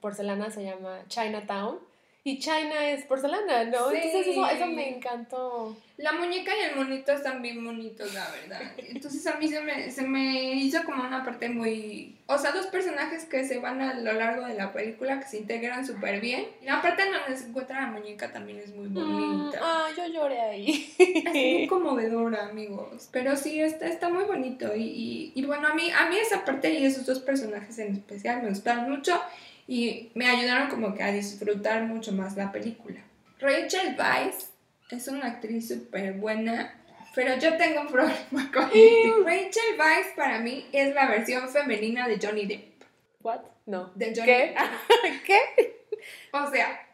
porcelana 0.00 0.50
se 0.50 0.64
llama 0.64 1.02
Chinatown 1.08 1.78
y 2.26 2.38
China 2.38 2.88
es 2.88 3.04
porcelana, 3.04 3.64
¿no? 3.64 3.90
Entonces 3.92 4.26
eso, 4.26 4.46
eso, 4.46 4.66
me 4.66 4.96
encantó. 4.96 5.76
La 5.98 6.12
muñeca 6.12 6.52
y 6.56 6.70
el 6.70 6.76
monito 6.76 7.12
están 7.12 7.42
bien 7.42 7.62
bonitos, 7.62 8.14
la 8.14 8.26
verdad. 8.30 8.62
Entonces 8.78 9.26
a 9.26 9.36
mí 9.36 9.46
se 9.46 9.60
me, 9.60 9.90
se 9.90 10.02
me 10.02 10.54
hizo 10.54 10.82
como 10.84 11.04
una 11.04 11.22
parte 11.22 11.50
muy... 11.50 12.16
O 12.26 12.38
sea, 12.38 12.52
dos 12.52 12.68
personajes 12.68 13.26
que 13.26 13.44
se 13.44 13.58
van 13.58 13.82
a 13.82 13.92
lo 14.00 14.14
largo 14.14 14.46
de 14.46 14.54
la 14.54 14.72
película, 14.72 15.20
que 15.20 15.28
se 15.28 15.36
integran 15.36 15.86
súper 15.86 16.22
bien. 16.22 16.46
Y 16.62 16.64
la 16.64 16.80
parte 16.80 17.02
donde 17.04 17.38
se 17.38 17.48
encuentra 17.48 17.82
la 17.82 17.88
muñeca 17.88 18.32
también 18.32 18.58
es 18.58 18.74
muy 18.74 18.88
bonita. 18.88 19.60
ah, 19.62 19.88
yo 19.94 20.06
lloré 20.06 20.40
ahí. 20.40 20.94
Es 20.98 21.58
muy 21.58 21.66
conmovedora, 21.66 22.46
amigos. 22.46 23.10
Pero 23.12 23.36
sí, 23.36 23.60
está, 23.60 23.86
está 23.86 24.08
muy 24.08 24.24
bonito. 24.24 24.74
Y, 24.74 24.82
y, 24.82 25.32
y 25.34 25.44
bueno, 25.44 25.68
a 25.68 25.74
mí, 25.74 25.90
a 25.90 26.08
mí 26.08 26.16
esa 26.16 26.42
parte 26.42 26.72
y 26.72 26.86
esos 26.86 27.04
dos 27.04 27.20
personajes 27.20 27.78
en 27.78 27.92
especial 27.92 28.42
me 28.42 28.48
gustaron 28.48 28.90
mucho 28.90 29.20
y 29.66 30.10
me 30.14 30.26
ayudaron 30.26 30.68
como 30.68 30.94
que 30.94 31.02
a 31.02 31.12
disfrutar 31.12 31.84
mucho 31.84 32.12
más 32.12 32.36
la 32.36 32.52
película. 32.52 33.00
Rachel 33.38 33.96
Weisz 33.98 34.50
es 34.90 35.08
una 35.08 35.26
actriz 35.26 35.68
súper 35.68 36.14
buena, 36.14 36.74
pero 37.14 37.36
yo 37.38 37.56
tengo 37.56 37.82
un 37.82 37.88
problema 37.92 38.50
con 38.52 38.64
Rachel 38.64 39.78
Weisz 39.78 40.14
para 40.16 40.38
mí 40.40 40.66
es 40.72 40.94
la 40.94 41.06
versión 41.06 41.48
femenina 41.48 42.08
de 42.08 42.18
Johnny 42.20 42.46
Depp. 42.46 42.82
¿What? 43.22 43.40
No. 43.66 43.90
De 43.94 44.14
Johnny 44.14 44.26
¿Qué? 44.26 44.54
Depp. 44.54 45.22
¿Qué? 45.26 45.84
O 46.32 46.50
sea, 46.50 46.84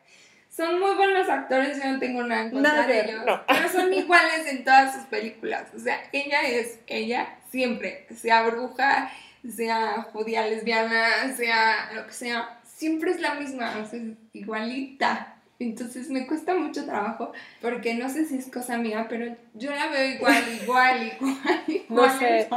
son 0.50 0.78
muy 0.78 0.94
buenos 0.94 1.28
actores, 1.28 1.78
yo 1.82 1.90
no 1.90 1.98
tengo 1.98 2.22
nada 2.22 2.42
en 2.42 2.50
contra 2.50 2.86
de 2.86 3.00
ellos, 3.00 3.22
pero 3.46 3.68
son 3.68 3.92
iguales 3.94 4.46
en 4.46 4.64
todas 4.64 4.94
sus 4.94 5.04
películas. 5.04 5.68
O 5.74 5.78
sea, 5.78 6.02
ella 6.12 6.42
es 6.42 6.80
ella 6.86 7.38
siempre, 7.50 8.06
sea 8.14 8.42
bruja, 8.42 9.10
sea 9.48 10.02
judía 10.12 10.46
lesbiana, 10.46 11.34
sea 11.34 11.90
lo 11.94 12.06
que 12.06 12.12
sea, 12.12 12.59
siempre 12.80 13.10
es 13.10 13.20
la 13.20 13.34
misma, 13.34 13.76
o 13.76 13.86
sea, 13.86 14.00
igualita. 14.32 15.36
Entonces 15.58 16.08
me 16.08 16.26
cuesta 16.26 16.54
mucho 16.54 16.86
trabajo 16.86 17.32
porque 17.60 17.92
no 17.92 18.08
sé 18.08 18.24
si 18.24 18.38
es 18.38 18.46
cosa 18.46 18.78
mía, 18.78 19.04
pero 19.10 19.36
yo 19.52 19.70
la 19.70 19.88
veo 19.88 20.14
igual, 20.14 20.42
igual, 20.62 21.12
igual, 21.20 21.62
igual. 21.68 21.84
No 21.90 22.18
sé. 22.18 22.48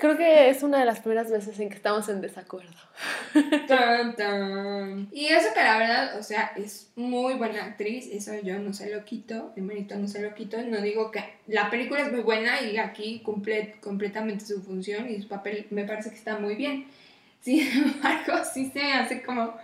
Creo 0.00 0.16
que 0.16 0.50
es 0.50 0.64
una 0.64 0.80
de 0.80 0.86
las 0.86 0.98
primeras 0.98 1.30
veces 1.30 1.60
en 1.60 1.68
que 1.68 1.76
estamos 1.76 2.08
en 2.08 2.20
desacuerdo. 2.20 2.74
Y 5.12 5.26
eso 5.26 5.54
que 5.54 5.60
la 5.60 5.78
verdad, 5.78 6.18
o 6.18 6.24
sea, 6.24 6.50
es 6.56 6.90
muy 6.96 7.34
buena 7.34 7.66
actriz, 7.66 8.08
eso 8.12 8.32
yo 8.42 8.58
no 8.58 8.72
se 8.72 8.92
lo 8.92 9.04
quito, 9.04 9.52
el 9.54 9.62
mérito 9.62 9.94
no 9.94 10.08
se 10.08 10.20
lo 10.20 10.34
quito, 10.34 10.60
no 10.60 10.80
digo 10.80 11.12
que 11.12 11.22
la 11.46 11.70
película 11.70 12.00
es 12.00 12.10
muy 12.10 12.22
buena 12.22 12.60
y 12.60 12.78
aquí 12.78 13.20
cumple 13.20 13.76
completamente 13.80 14.44
su 14.44 14.60
función 14.64 15.08
y 15.08 15.22
su 15.22 15.28
papel 15.28 15.68
me 15.70 15.84
parece 15.84 16.10
que 16.10 16.16
está 16.16 16.40
muy 16.40 16.56
bien. 16.56 16.86
Sin 17.40 17.66
embargo, 17.94 18.44
sí 18.44 18.70
se 18.70 18.78
me 18.80 18.92
hace 18.94 19.22
como... 19.22 19.54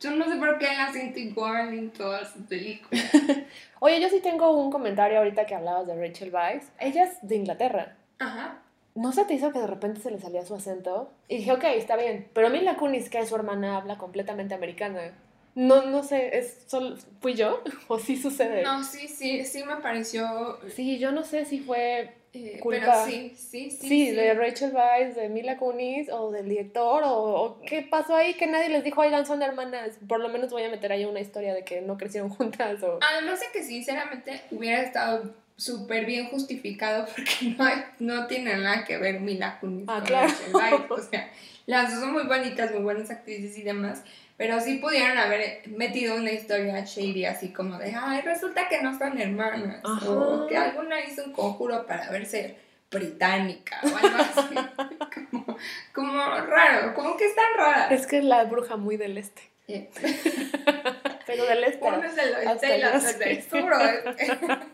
Yo 0.00 0.10
no 0.12 0.24
sé 0.24 0.36
por 0.36 0.58
qué 0.58 0.66
la 0.74 0.90
siento 0.90 1.18
igual 1.18 1.74
en 1.74 1.90
todas 1.90 2.32
sus 2.32 2.42
películas. 2.46 3.04
Oye, 3.80 4.00
yo 4.00 4.08
sí 4.08 4.20
tengo 4.20 4.50
un 4.56 4.70
comentario 4.70 5.18
ahorita 5.18 5.44
que 5.44 5.54
hablabas 5.54 5.86
de 5.86 5.94
Rachel 5.94 6.32
Weisz. 6.32 6.68
Ella 6.78 7.04
es 7.04 7.18
de 7.20 7.36
Inglaterra. 7.36 7.96
Ajá. 8.18 8.62
¿No 8.94 9.12
se 9.12 9.24
te 9.24 9.34
hizo 9.34 9.52
que 9.52 9.58
de 9.58 9.66
repente 9.66 10.00
se 10.00 10.10
le 10.10 10.18
salía 10.18 10.44
su 10.44 10.54
acento? 10.54 11.12
Y 11.28 11.38
dije, 11.38 11.52
ok, 11.52 11.64
está 11.64 11.96
bien. 11.96 12.28
Pero 12.32 12.48
Mila 12.48 12.76
Kunis, 12.76 13.10
que 13.10 13.18
es 13.18 13.28
su 13.28 13.36
hermana, 13.36 13.76
habla 13.76 13.98
completamente 13.98 14.54
americana. 14.54 15.12
No, 15.54 15.82
no 15.82 16.02
sé, 16.02 16.38
¿es 16.38 16.64
solo, 16.66 16.96
¿fui 17.20 17.34
yo? 17.34 17.62
¿O 17.88 17.98
sí 17.98 18.16
sucede? 18.16 18.62
No, 18.62 18.82
sí, 18.82 19.06
sí, 19.06 19.44
sí 19.44 19.64
me 19.64 19.76
pareció... 19.76 20.58
Sí, 20.74 20.98
yo 20.98 21.12
no 21.12 21.24
sé 21.24 21.44
si 21.44 21.60
fue 21.60 22.14
eh, 22.32 22.60
pero 22.62 23.04
sí, 23.06 23.34
sí, 23.36 23.70
sí, 23.70 23.88
sí. 23.88 24.10
de 24.12 24.34
Rachel 24.34 24.72
Weisz, 24.72 25.16
de 25.16 25.28
Mila 25.28 25.56
Kunis 25.56 26.08
o 26.10 26.30
del 26.30 26.48
director 26.48 27.02
o, 27.04 27.60
qué 27.66 27.82
pasó 27.82 28.14
ahí 28.14 28.34
que 28.34 28.46
nadie 28.46 28.68
les 28.68 28.84
dijo, 28.84 29.00
oigan, 29.00 29.26
son 29.26 29.42
hermanas. 29.42 29.98
Por 30.06 30.20
lo 30.20 30.28
menos 30.28 30.50
voy 30.50 30.62
a 30.62 30.70
meter 30.70 30.92
ahí 30.92 31.04
una 31.04 31.20
historia 31.20 31.52
de 31.54 31.64
que 31.64 31.80
no 31.80 31.96
crecieron 31.96 32.28
juntas. 32.36 32.82
O... 32.82 33.00
Además 33.02 33.40
de 33.40 33.46
que 33.52 33.64
sinceramente 33.64 34.42
hubiera 34.52 34.82
estado 34.82 35.34
súper 35.56 36.06
bien 36.06 36.28
justificado 36.28 37.06
porque 37.06 37.54
no, 37.58 37.66
no 37.98 38.26
tiene 38.26 38.56
nada 38.56 38.84
que 38.84 38.96
ver 38.96 39.20
Mila 39.20 39.58
Kunis 39.58 39.86
ah, 39.88 40.00
con 40.00 40.08
Rachel 40.08 40.54
Weisz. 40.54 40.90
O 40.90 40.98
sea, 41.10 41.30
las 41.66 41.90
dos 41.90 42.00
son 42.00 42.12
muy 42.12 42.24
bonitas, 42.24 42.70
muy 42.72 42.82
buenas 42.82 43.10
actrices 43.10 43.58
y 43.58 43.62
demás. 43.62 44.04
Pero 44.40 44.58
sí 44.58 44.76
pudieron 44.76 45.18
haber 45.18 45.68
metido 45.68 46.16
una 46.16 46.32
historia 46.32 46.82
shady 46.82 47.26
así 47.26 47.52
como 47.52 47.76
de, 47.76 47.94
ay, 47.94 48.22
resulta 48.22 48.70
que 48.70 48.80
no 48.80 48.96
son 48.96 49.20
hermanas. 49.20 49.84
O 49.84 50.46
que 50.46 50.56
alguna 50.56 50.98
hizo 51.04 51.24
un 51.24 51.34
conjuro 51.34 51.86
para 51.86 52.08
verse 52.08 52.56
británica 52.90 53.82
o 53.82 53.88
algo 53.88 54.16
así. 54.18 54.54
como, 55.92 56.24
raro, 56.24 56.94
como 56.94 57.18
que 57.18 57.26
es 57.26 57.34
tan 57.34 57.44
rara. 57.54 57.88
Es 57.88 58.06
que 58.06 58.16
es 58.16 58.24
la 58.24 58.44
bruja 58.44 58.76
muy 58.76 58.96
del 58.96 59.18
este. 59.18 59.42
Pero 61.26 61.44
del 61.44 61.64
este. 61.64 61.86
Uno 61.86 62.02
es 62.02 62.16
del 62.16 62.34
oeste 62.36 62.78
y 62.78 62.80
la 62.80 62.98
del 62.98 63.42
sur 63.42 63.70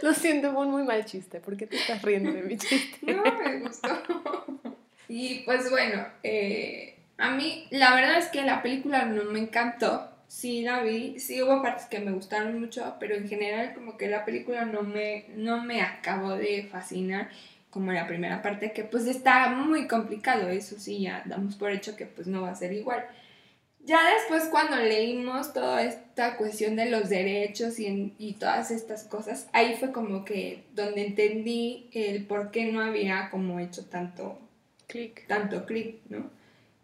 Lo 0.00 0.14
siento, 0.14 0.54
fue 0.54 0.62
un 0.64 0.70
muy 0.70 0.84
mal 0.84 1.04
chiste. 1.04 1.40
¿Por 1.40 1.58
qué 1.58 1.66
te 1.66 1.76
estás 1.76 2.00
riendo 2.00 2.32
de 2.32 2.40
mi 2.40 2.56
chiste? 2.56 3.12
No, 3.12 3.22
me 3.24 3.58
gustó. 3.58 3.90
Y 5.06 5.40
pues 5.40 5.68
bueno, 5.70 6.06
eh 6.22 6.95
a 7.18 7.30
mí, 7.30 7.66
la 7.70 7.94
verdad 7.94 8.18
es 8.18 8.28
que 8.28 8.42
la 8.42 8.62
película 8.62 9.04
no 9.06 9.24
me 9.24 9.38
encantó. 9.38 10.10
Sí 10.28 10.62
la 10.62 10.82
vi, 10.82 11.20
sí 11.20 11.40
hubo 11.42 11.62
partes 11.62 11.86
que 11.86 12.00
me 12.00 12.10
gustaron 12.12 12.58
mucho, 12.60 12.96
pero 12.98 13.14
en 13.14 13.28
general 13.28 13.74
como 13.74 13.96
que 13.96 14.08
la 14.08 14.24
película 14.24 14.64
no 14.64 14.82
me, 14.82 15.26
no 15.36 15.62
me 15.62 15.82
acabó 15.82 16.32
de 16.32 16.68
fascinar 16.70 17.30
como 17.70 17.92
la 17.92 18.06
primera 18.06 18.42
parte, 18.42 18.72
que 18.72 18.84
pues 18.84 19.06
está 19.06 19.50
muy 19.50 19.86
complicado, 19.86 20.48
eso 20.48 20.78
sí, 20.78 21.02
ya 21.02 21.22
damos 21.26 21.56
por 21.56 21.70
hecho 21.70 21.94
que 21.96 22.06
pues 22.06 22.26
no 22.26 22.42
va 22.42 22.50
a 22.50 22.54
ser 22.56 22.72
igual. 22.72 23.06
Ya 23.84 24.00
después 24.14 24.48
cuando 24.50 24.76
leímos 24.76 25.52
toda 25.52 25.82
esta 25.82 26.36
cuestión 26.36 26.74
de 26.74 26.90
los 26.90 27.08
derechos 27.08 27.78
y, 27.78 28.14
y 28.18 28.32
todas 28.34 28.70
estas 28.72 29.04
cosas, 29.04 29.48
ahí 29.52 29.76
fue 29.78 29.92
como 29.92 30.24
que 30.24 30.64
donde 30.74 31.06
entendí 31.06 31.88
el 31.92 32.26
por 32.26 32.50
qué 32.50 32.72
no 32.72 32.80
había 32.80 33.30
como 33.30 33.60
hecho 33.60 33.84
tanto 33.86 34.40
clic, 34.88 35.26
tanto 35.28 35.66
clic, 35.66 36.00
¿no? 36.08 36.30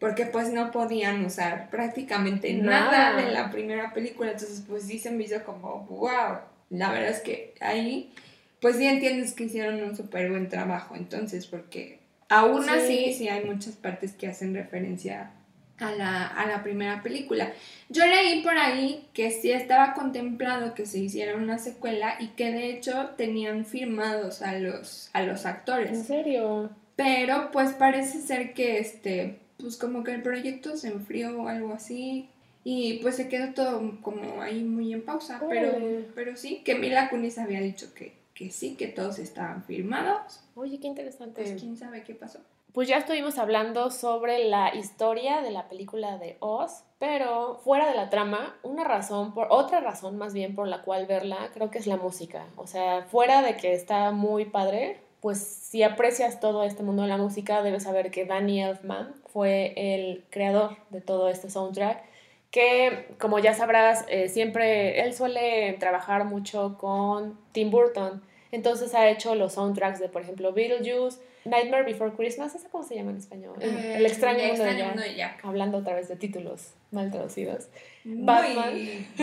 Porque 0.02 0.26
pues 0.26 0.52
no 0.52 0.72
podían 0.72 1.24
usar 1.24 1.70
prácticamente 1.70 2.52
nada. 2.54 3.14
de 3.14 3.30
la 3.30 3.52
primera 3.52 3.94
película, 3.94 4.32
entonces 4.32 4.64
pues 4.68 4.82
sí 4.82 4.98
se 4.98 5.12
me 5.12 5.22
hizo 5.22 5.44
como, 5.44 5.86
wow, 5.88 6.38
la 6.70 6.90
verdad 6.90 7.10
es 7.10 7.20
que 7.20 7.54
ahí 7.60 8.12
pues 8.60 8.78
sí 8.78 8.86
entiendes 8.86 9.32
que 9.32 9.44
hicieron 9.44 9.80
un 9.80 9.96
súper 9.96 10.28
buen 10.28 10.48
trabajo, 10.48 10.96
entonces 10.96 11.46
porque 11.46 12.00
aún 12.28 12.68
así 12.68 13.14
sí 13.14 13.28
hay 13.28 13.44
muchas 13.44 13.76
partes 13.76 14.12
que 14.12 14.26
hacen 14.26 14.54
referencia 14.54 15.30
a 15.78 15.92
la, 15.92 16.26
a 16.26 16.46
la 16.46 16.64
primera 16.64 17.00
película. 17.00 17.52
Yo 17.88 18.04
leí 18.04 18.42
por 18.42 18.58
ahí 18.58 19.06
que 19.12 19.30
sí 19.30 19.52
estaba 19.52 19.94
contemplado 19.94 20.74
que 20.74 20.84
se 20.84 20.98
hiciera 20.98 21.36
una 21.36 21.58
secuela 21.58 22.16
y 22.18 22.28
que 22.30 22.50
de 22.50 22.70
hecho 22.70 23.10
tenían 23.16 23.64
firmados 23.64 24.42
a 24.42 24.58
los, 24.58 25.10
a 25.12 25.22
los 25.22 25.46
actores. 25.46 25.92
¿En 25.92 26.04
serio? 26.04 26.70
Pero 26.96 27.52
pues 27.52 27.70
parece 27.74 28.20
ser 28.20 28.52
que 28.52 28.78
este 28.78 29.38
pues 29.62 29.76
como 29.78 30.04
que 30.04 30.12
el 30.12 30.22
proyecto 30.22 30.76
se 30.76 30.88
enfrió 30.88 31.42
o 31.42 31.48
algo 31.48 31.72
así 31.72 32.28
y 32.64 32.98
pues 32.98 33.16
se 33.16 33.28
quedó 33.28 33.54
todo 33.54 33.80
como 34.02 34.42
ahí 34.42 34.62
muy 34.62 34.92
en 34.92 35.04
pausa, 35.04 35.40
pero, 35.48 35.72
pero 36.14 36.36
sí, 36.36 36.62
que 36.64 36.74
Mila 36.74 37.08
Kunis 37.08 37.38
había 37.38 37.60
dicho 37.60 37.94
que, 37.94 38.14
que 38.34 38.50
sí, 38.50 38.76
que 38.76 38.88
todos 38.88 39.18
estaban 39.18 39.64
firmados. 39.64 40.40
Oye, 40.54 40.78
qué 40.78 40.86
interesante. 40.86 41.42
Pues 41.42 41.60
quién 41.60 41.76
sabe 41.76 42.04
qué 42.04 42.14
pasó. 42.14 42.40
Pues 42.72 42.88
ya 42.88 42.96
estuvimos 42.96 43.36
hablando 43.36 43.90
sobre 43.90 44.48
la 44.48 44.74
historia 44.74 45.42
de 45.42 45.50
la 45.50 45.68
película 45.68 46.16
de 46.16 46.36
Oz, 46.40 46.84
pero 46.98 47.60
fuera 47.64 47.86
de 47.86 47.94
la 47.94 48.08
trama, 48.08 48.56
una 48.62 48.82
razón, 48.82 49.34
por 49.34 49.48
otra 49.50 49.80
razón 49.80 50.16
más 50.16 50.32
bien 50.32 50.54
por 50.54 50.66
la 50.68 50.82
cual 50.82 51.06
verla, 51.06 51.50
creo 51.52 51.70
que 51.70 51.78
es 51.78 51.86
la 51.86 51.98
música. 51.98 52.46
O 52.56 52.66
sea, 52.66 53.02
fuera 53.02 53.42
de 53.42 53.56
que 53.56 53.74
está 53.74 54.10
muy 54.12 54.46
padre, 54.46 55.02
pues 55.22 55.38
si 55.38 55.84
aprecias 55.84 56.40
todo 56.40 56.64
este 56.64 56.82
mundo 56.82 57.02
de 57.02 57.08
la 57.08 57.16
música, 57.16 57.62
debes 57.62 57.84
saber 57.84 58.10
que 58.10 58.26
Danny 58.26 58.60
Elfman 58.60 59.14
fue 59.32 59.72
el 59.76 60.24
creador 60.30 60.76
de 60.90 61.00
todo 61.00 61.28
este 61.28 61.48
soundtrack, 61.48 62.02
que 62.50 63.06
como 63.18 63.38
ya 63.38 63.54
sabrás, 63.54 64.04
eh, 64.08 64.28
siempre 64.28 65.00
él 65.00 65.14
suele 65.14 65.74
trabajar 65.78 66.24
mucho 66.24 66.76
con 66.76 67.38
Tim 67.52 67.70
Burton. 67.70 68.20
Entonces 68.50 68.94
ha 68.94 69.08
hecho 69.08 69.36
los 69.36 69.54
soundtracks 69.54 70.00
de, 70.00 70.08
por 70.08 70.22
ejemplo, 70.22 70.52
Beetlejuice, 70.52 71.20
Nightmare 71.44 71.84
Before 71.84 72.12
Christmas, 72.12 72.54
¿esa 72.54 72.68
cómo 72.68 72.84
se 72.84 72.96
llama 72.96 73.12
en 73.12 73.16
español? 73.18 73.54
El, 73.60 73.70
Eh, 73.70 73.96
el 73.96 74.06
extraño, 74.06 74.40
El 74.40 74.48
mundo, 74.48 74.64
extraño 74.64 74.78
de 74.78 74.88
mundo 74.90 75.02
Jack. 75.02 75.10
de 75.12 75.16
Jack. 75.16 75.44
Hablando 75.44 75.78
otra 75.78 75.94
vez 75.94 76.08
de 76.08 76.16
títulos 76.16 76.74
mal 76.90 77.10
traducidos. 77.10 77.68
Muy, 78.04 78.24
Batman. 78.24 78.74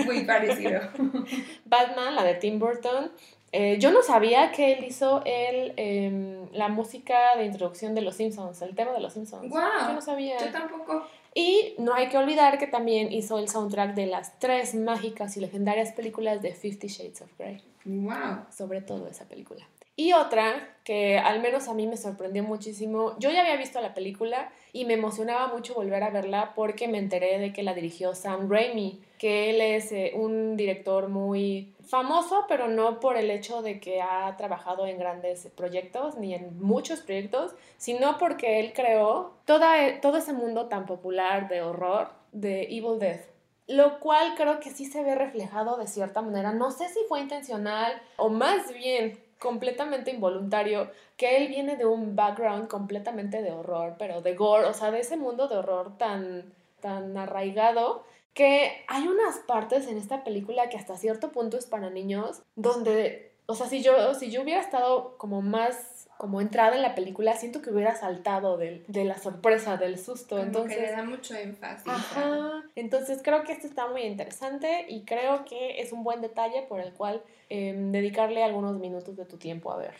muy 0.05 0.23
parecido. 0.23 0.81
Batman, 1.65 2.15
la 2.15 2.23
de 2.23 2.35
Tim 2.35 2.57
Burton. 2.57 3.11
Eh, 3.51 3.77
yo 3.79 3.91
no 3.91 4.03
sabía 4.03 4.51
que 4.51 4.73
él 4.73 4.83
hizo 4.83 5.21
el, 5.25 5.73
em, 5.77 6.47
la 6.51 6.67
música 6.67 7.35
de 7.37 7.45
introducción 7.45 7.95
de 7.95 8.01
Los 8.01 8.15
Simpsons, 8.15 8.61
el 8.61 8.75
tema 8.75 8.91
de 8.91 8.99
Los 8.99 9.13
Simpsons. 9.13 9.49
Guau, 9.49 9.87
Yo 9.87 9.93
no 9.93 10.01
sabía. 10.01 10.37
Yo 10.39 10.51
tampoco. 10.51 11.03
Y 11.33 11.75
no 11.77 11.93
hay 11.93 12.09
que 12.09 12.17
olvidar 12.17 12.57
que 12.57 12.67
también 12.67 13.11
hizo 13.11 13.39
el 13.39 13.49
soundtrack 13.49 13.95
de 13.95 14.07
las 14.07 14.37
tres 14.39 14.75
mágicas 14.75 15.37
y 15.37 15.39
legendarias 15.39 15.91
películas 15.91 16.41
de 16.41 16.53
Fifty 16.53 16.87
Shades 16.87 17.21
of 17.21 17.29
Grey. 17.37 17.63
Wow. 17.85 18.45
Sobre 18.51 18.81
todo 18.81 19.07
esa 19.07 19.25
película. 19.25 19.67
Y 19.95 20.13
otra 20.13 20.77
que 20.85 21.19
al 21.19 21.41
menos 21.41 21.67
a 21.67 21.73
mí 21.73 21.85
me 21.85 21.97
sorprendió 21.97 22.41
muchísimo. 22.43 23.15
Yo 23.19 23.31
ya 23.31 23.41
había 23.41 23.57
visto 23.57 23.81
la 23.81 23.93
película 23.93 24.49
y 24.71 24.85
me 24.85 24.93
emocionaba 24.93 25.53
mucho 25.53 25.73
volver 25.73 26.03
a 26.03 26.09
verla 26.09 26.53
porque 26.55 26.87
me 26.87 26.99
enteré 26.99 27.37
de 27.37 27.51
que 27.51 27.63
la 27.63 27.73
dirigió 27.73 28.15
Sam 28.15 28.49
Raimi, 28.49 29.01
que 29.19 29.51
él 29.51 29.61
es 29.61 29.91
eh, 29.91 30.13
un 30.15 30.57
director 30.57 31.09
muy 31.09 31.75
famoso, 31.85 32.45
pero 32.47 32.67
no 32.67 32.99
por 32.99 33.17
el 33.17 33.29
hecho 33.29 33.61
de 33.61 33.79
que 33.79 34.01
ha 34.01 34.35
trabajado 34.37 34.87
en 34.87 34.97
grandes 34.97 35.47
proyectos 35.55 36.17
ni 36.17 36.33
en 36.33 36.57
muchos 36.59 37.01
proyectos, 37.01 37.53
sino 37.77 38.17
porque 38.17 38.59
él 38.59 38.73
creó 38.73 39.33
toda, 39.45 39.99
todo 40.01 40.17
ese 40.17 40.33
mundo 40.33 40.67
tan 40.67 40.85
popular 40.85 41.49
de 41.49 41.61
horror 41.61 42.09
de 42.31 42.63
Evil 42.63 42.97
Dead. 42.97 43.19
Lo 43.67 43.99
cual 43.99 44.33
creo 44.35 44.59
que 44.59 44.71
sí 44.71 44.85
se 44.85 45.03
ve 45.03 45.13
reflejado 45.13 45.77
de 45.77 45.85
cierta 45.85 46.21
manera. 46.21 46.53
No 46.53 46.71
sé 46.71 46.89
si 46.89 46.99
fue 47.07 47.19
intencional 47.19 48.01
o 48.17 48.29
más 48.29 48.73
bien 48.73 49.19
completamente 49.39 50.11
involuntario, 50.11 50.91
que 51.17 51.37
él 51.37 51.47
viene 51.47 51.77
de 51.77 51.85
un 51.85 52.15
background 52.15 52.67
completamente 52.67 53.41
de 53.41 53.51
horror, 53.51 53.95
pero 53.97 54.21
de 54.21 54.35
gore, 54.35 54.65
o 54.65 54.73
sea, 54.73 54.91
de 54.91 54.99
ese 54.99 55.17
mundo 55.17 55.47
de 55.47 55.57
horror 55.57 55.97
tan, 55.97 56.53
tan 56.79 57.17
arraigado, 57.17 58.03
que 58.33 58.83
hay 58.87 59.07
unas 59.07 59.37
partes 59.39 59.87
en 59.87 59.97
esta 59.97 60.23
película 60.23 60.69
que 60.69 60.77
hasta 60.77 60.97
cierto 60.97 61.31
punto 61.31 61.57
es 61.57 61.65
para 61.65 61.89
niños, 61.89 62.41
donde, 62.55 63.33
o 63.47 63.55
sea, 63.55 63.67
si 63.67 63.81
yo, 63.81 64.13
si 64.13 64.31
yo 64.31 64.41
hubiera 64.43 64.61
estado 64.61 65.17
como 65.17 65.41
más 65.41 65.95
como 66.17 66.41
entrada 66.41 66.75
en 66.75 66.81
la 66.81 66.95
película, 66.95 67.33
siento 67.37 67.61
que 67.61 67.69
hubiera 67.69 67.95
saltado 67.95 68.57
del- 68.57 68.83
de, 68.89 69.05
la 69.05 69.17
sorpresa, 69.17 69.77
del 69.77 69.97
susto. 69.97 70.35
Como 70.35 70.47
Entonces, 70.47 70.75
que 70.77 70.83
le 70.83 70.91
da 70.91 71.03
mucho 71.03 71.33
énfasis. 71.33 71.87
Ajá. 71.87 72.61
Entonces 72.75 73.21
creo 73.23 73.43
que 73.45 73.53
esto 73.53 73.67
está 73.67 73.87
muy 73.87 74.01
interesante 74.01 74.85
y 74.89 75.05
creo 75.05 75.45
que 75.45 75.79
es 75.79 75.93
un 75.93 76.03
buen 76.03 76.19
detalle 76.19 76.63
por 76.63 76.81
el 76.81 76.91
cual 76.91 77.23
em, 77.47 77.93
dedicarle 77.93 78.43
algunos 78.43 78.77
minutos 78.79 79.15
de 79.15 79.23
tu 79.23 79.37
tiempo 79.37 79.71
a 79.71 79.77
ver. 79.77 79.93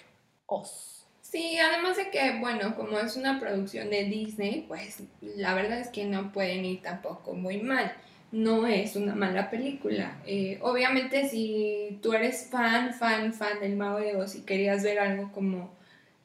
Os. 0.45 0.98
Sí, 1.31 1.59
además 1.59 1.95
de 1.95 2.09
que, 2.09 2.39
bueno, 2.39 2.75
como 2.75 2.97
es 2.99 3.15
una 3.15 3.39
producción 3.39 3.91
de 3.91 4.05
Disney, 4.05 4.65
pues 4.67 5.03
la 5.21 5.53
verdad 5.53 5.79
es 5.79 5.89
que 5.89 6.05
no 6.05 6.31
pueden 6.31 6.65
ir 6.65 6.81
tampoco 6.81 7.33
muy 7.35 7.61
mal. 7.61 7.93
No 8.31 8.65
es 8.65 8.95
una 8.95 9.13
mala 9.13 9.51
película. 9.51 10.17
Eh, 10.25 10.57
obviamente 10.61 11.29
si 11.29 11.99
tú 12.01 12.13
eres 12.13 12.47
fan, 12.49 12.93
fan, 12.95 13.33
fan 13.33 13.59
del 13.59 13.75
Mago 13.75 13.99
de 13.99 14.15
Oz 14.15 14.35
y 14.35 14.41
querías 14.41 14.83
ver 14.83 14.97
algo 14.99 15.31
como 15.31 15.71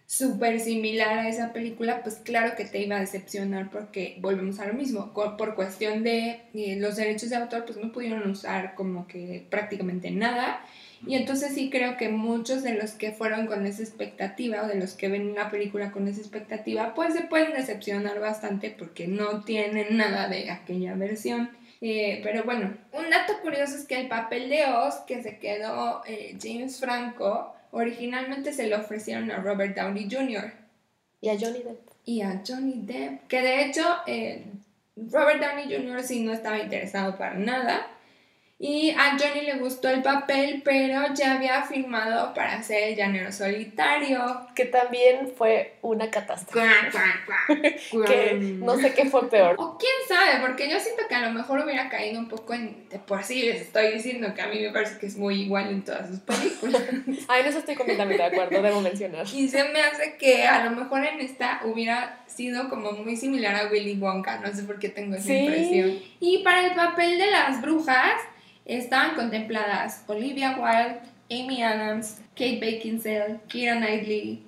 súper 0.07 0.59
similar 0.61 1.19
a 1.19 1.29
esa 1.29 1.53
película, 1.53 2.03
pues 2.03 2.17
claro 2.17 2.57
que 2.57 2.65
te 2.65 2.81
iba 2.81 2.97
a 2.97 3.01
decepcionar 3.01 3.71
porque 3.71 4.17
volvemos 4.21 4.59
a 4.61 4.67
lo 4.67 4.75
mismo. 4.75 5.13
Por 5.13 5.55
cuestión 5.55 6.03
de 6.03 6.43
eh, 6.55 6.77
los 6.79 6.97
derechos 6.97 7.29
de 7.29 7.37
autor, 7.37 7.67
pues 7.67 7.77
no 7.77 7.93
pudieron 7.93 8.31
usar 8.31 8.75
como 8.75 9.07
que 9.07 9.47
prácticamente 9.51 10.11
nada. 10.11 10.65
Y 11.07 11.17
entonces 11.17 11.55
sí 11.55 11.71
creo 11.71 11.97
que 11.97 12.09
muchos 12.09 12.63
de 12.63 12.75
los 12.75 12.93
que 12.93 13.13
fueron 13.13 13.47
con 13.47 13.67
esa 13.67 13.83
expectativa 13.83 14.63
o 14.63 14.67
de 14.67 14.77
los 14.77 14.95
que 14.95 15.09
ven 15.09 15.31
una 15.31 15.51
película 15.51 15.93
con 15.93 16.09
esa 16.09 16.21
expectativa, 16.21 16.95
pues 16.95 17.15
se 17.15 17.23
pueden 17.23 17.53
decepcionar 17.53 18.21
bastante 18.21 18.71
porque 18.71 19.07
no 19.07 19.43
tienen 19.45 19.97
nada 19.97 20.29
de 20.29 20.51
aquella 20.51 20.95
versión. 20.95 21.51
Eh, 21.81 22.21
pero 22.23 22.45
bueno, 22.45 22.75
un 22.93 23.11
dato 23.11 23.35
curioso 23.43 23.77
es 23.77 23.85
que 23.85 24.01
el 24.01 24.09
papel 24.09 24.49
de 24.49 24.65
Oz 24.67 24.97
que 25.07 25.23
se 25.23 25.39
quedó 25.39 26.03
eh, 26.07 26.37
James 26.41 26.81
Franco, 26.81 27.55
originalmente 27.73 28.53
se 28.53 28.69
lo 28.69 28.79
ofrecieron 28.79 29.31
a 29.31 29.39
Robert 29.39 29.77
Downey 29.77 30.09
Jr. 30.11 30.53
Y 31.21 31.29
a 31.29 31.39
Johnny 31.39 31.63
Depp. 31.63 31.91
y 32.07 32.23
a 32.23 32.43
Johnny 32.47 32.81
Depp, 32.83 33.27
que 33.29 33.41
de 33.43 33.65
hecho 33.65 33.83
eh, 34.07 34.45
Robert 34.97 35.43
Downey 35.43 35.65
Jr. 35.65 36.03
sí 36.03 36.23
no 36.23 36.33
estaba 36.33 36.59
interesado 36.59 37.19
para 37.19 37.35
nada. 37.35 37.87
Y 38.57 38.91
a 38.93 39.19
Johnny 39.19 39.43
le 39.45 39.55
gustó 39.59 39.89
el 39.89 40.01
papel, 40.01 40.63
pero 40.65 41.13
ya 41.13 41.35
había 41.35 41.63
firmado 41.63 42.33
para 42.35 42.55
hacer 42.55 42.85
el 42.91 42.97
llanero 42.97 43.33
solitario. 43.33 44.47
Que 44.55 44.65
también 44.67 45.33
fue 45.37 45.75
una 45.83 46.09
catástrofe. 46.11 46.69
Que 48.07 48.35
no 48.35 48.77
sé 48.77 48.95
qué 48.95 49.07
fue 49.07 49.29
peor. 49.29 49.57
O 49.59 49.77
quién 49.77 49.93
sabe, 50.09 50.41
porque 50.47 50.71
yo 50.71 50.79
siento 50.81 51.03
que 51.09 51.15
a 51.15 51.21
lo 51.23 51.31
mejor 51.33 51.61
hubiera 51.61 51.89
caído 51.89 52.19
un 52.19 52.29
poco 52.29 52.55
en. 52.55 52.89
De 52.89 52.99
por 52.99 53.25
sí 53.25 53.43
les 53.43 53.61
estoy 53.63 53.93
diciendo 53.93 54.33
que 54.35 54.43
a 54.43 54.47
mí 54.47 54.61
me 54.61 54.71
parece 54.71 54.99
que 54.99 55.07
es 55.07 55.17
muy 55.17 55.43
igual 55.43 55.69
en 55.71 55.83
todas 55.85 56.09
sus 56.09 56.21
películas. 56.21 56.83
Ah, 57.29 57.39
en 57.41 57.47
eso 57.47 57.59
estoy 57.59 57.75
completamente 57.75 58.23
de 58.23 58.29
acuerdo, 58.29 58.61
debo 58.63 58.81
mencionar. 58.81 59.27
Y 59.33 59.49
se 59.49 59.65
me 59.71 59.81
hace 59.81 60.17
que 60.19 60.45
a 60.47 60.65
lo 60.65 60.71
mejor 60.73 61.05
en 61.05 61.21
esta 61.21 61.61
hubiera 61.65 62.21
sido 62.27 62.69
como 62.69 62.93
muy 62.93 63.17
similar 63.17 63.55
a 63.55 63.67
Willy 63.71 63.99
Wonka, 63.99 64.39
no 64.41 64.53
sé 64.55 64.63
por 64.65 64.79
qué 64.79 64.89
tengo 64.91 65.15
esa 65.17 65.27
Sí. 65.27 65.37
impresión. 65.39 65.99
Y 66.21 66.43
para 66.45 66.67
el 66.67 66.75
papel 66.75 67.19
de 67.19 67.31
las 67.31 67.61
brujas 67.63 68.13
estaban 68.65 69.15
contempladas 69.15 70.05
Olivia 70.07 70.57
Wilde, 70.59 71.01
Amy 71.31 71.63
Adams, 71.63 72.21
Kate 72.35 72.59
Beckinsale, 72.61 73.41
Keira 73.49 73.77
Knightley, 73.77 74.45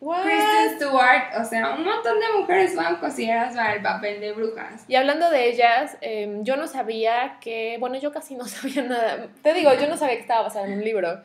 What? 0.00 0.22
Kristen 0.22 0.76
Stewart, 0.76 1.40
o 1.40 1.44
sea, 1.44 1.74
un 1.74 1.84
montón 1.84 2.20
de 2.20 2.26
mujeres 2.38 2.72
fueron 2.72 2.96
consideradas 2.96 3.56
para 3.56 3.74
el 3.74 3.82
papel 3.82 4.20
de 4.20 4.32
brujas. 4.32 4.84
Y 4.86 4.94
hablando 4.94 5.28
de 5.28 5.48
ellas, 5.48 5.96
em, 6.00 6.44
yo 6.44 6.56
no 6.56 6.68
sabía 6.68 7.38
que, 7.40 7.78
bueno, 7.80 7.98
yo 7.98 8.12
casi 8.12 8.36
no 8.36 8.44
sabía 8.46 8.82
nada. 8.82 9.28
Te 9.42 9.54
digo, 9.54 9.72
yo 9.74 9.88
no 9.88 9.96
sabía 9.96 10.14
que 10.14 10.20
estaba 10.20 10.42
basada 10.42 10.66
en 10.66 10.74
un 10.74 10.84
libro. 10.84 11.20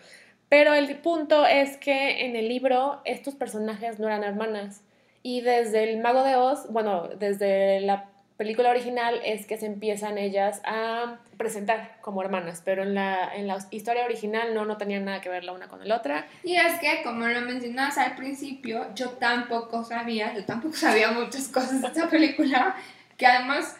Pero 0.49 0.73
el 0.73 0.95
punto 0.97 1.45
es 1.45 1.77
que 1.77 2.25
en 2.25 2.35
el 2.35 2.47
libro 2.47 3.01
estos 3.05 3.35
personajes 3.35 3.99
no 3.99 4.07
eran 4.07 4.23
hermanas. 4.23 4.81
Y 5.21 5.41
desde 5.41 5.91
el 5.91 6.01
Mago 6.01 6.23
de 6.23 6.35
Oz, 6.35 6.67
bueno, 6.69 7.07
desde 7.07 7.79
la 7.79 8.09
película 8.37 8.69
original 8.69 9.21
es 9.23 9.45
que 9.45 9.57
se 9.57 9.65
empiezan 9.65 10.17
ellas 10.17 10.61
a 10.65 11.17
presentar 11.37 11.97
como 12.01 12.21
hermanas, 12.21 12.61
pero 12.63 12.83
en 12.83 12.95
la, 12.95 13.33
en 13.35 13.47
la 13.47 13.57
historia 13.71 14.05
original 14.05 14.53
no, 14.53 14.65
no 14.65 14.77
tenían 14.77 15.05
nada 15.05 15.21
que 15.21 15.29
ver 15.29 15.43
la 15.43 15.53
una 15.53 15.67
con 15.67 15.87
la 15.87 15.95
otra. 15.95 16.27
Y 16.43 16.55
es 16.55 16.79
que, 16.79 17.03
como 17.03 17.27
lo 17.27 17.41
mencionabas 17.41 17.97
al 17.97 18.15
principio, 18.15 18.87
yo 18.95 19.11
tampoco 19.11 19.83
sabía, 19.83 20.33
yo 20.33 20.45
tampoco 20.45 20.75
sabía 20.75 21.11
muchas 21.11 21.47
cosas 21.47 21.81
de 21.81 21.87
esta 21.87 22.09
película, 22.09 22.75
que 23.17 23.25
además, 23.25 23.77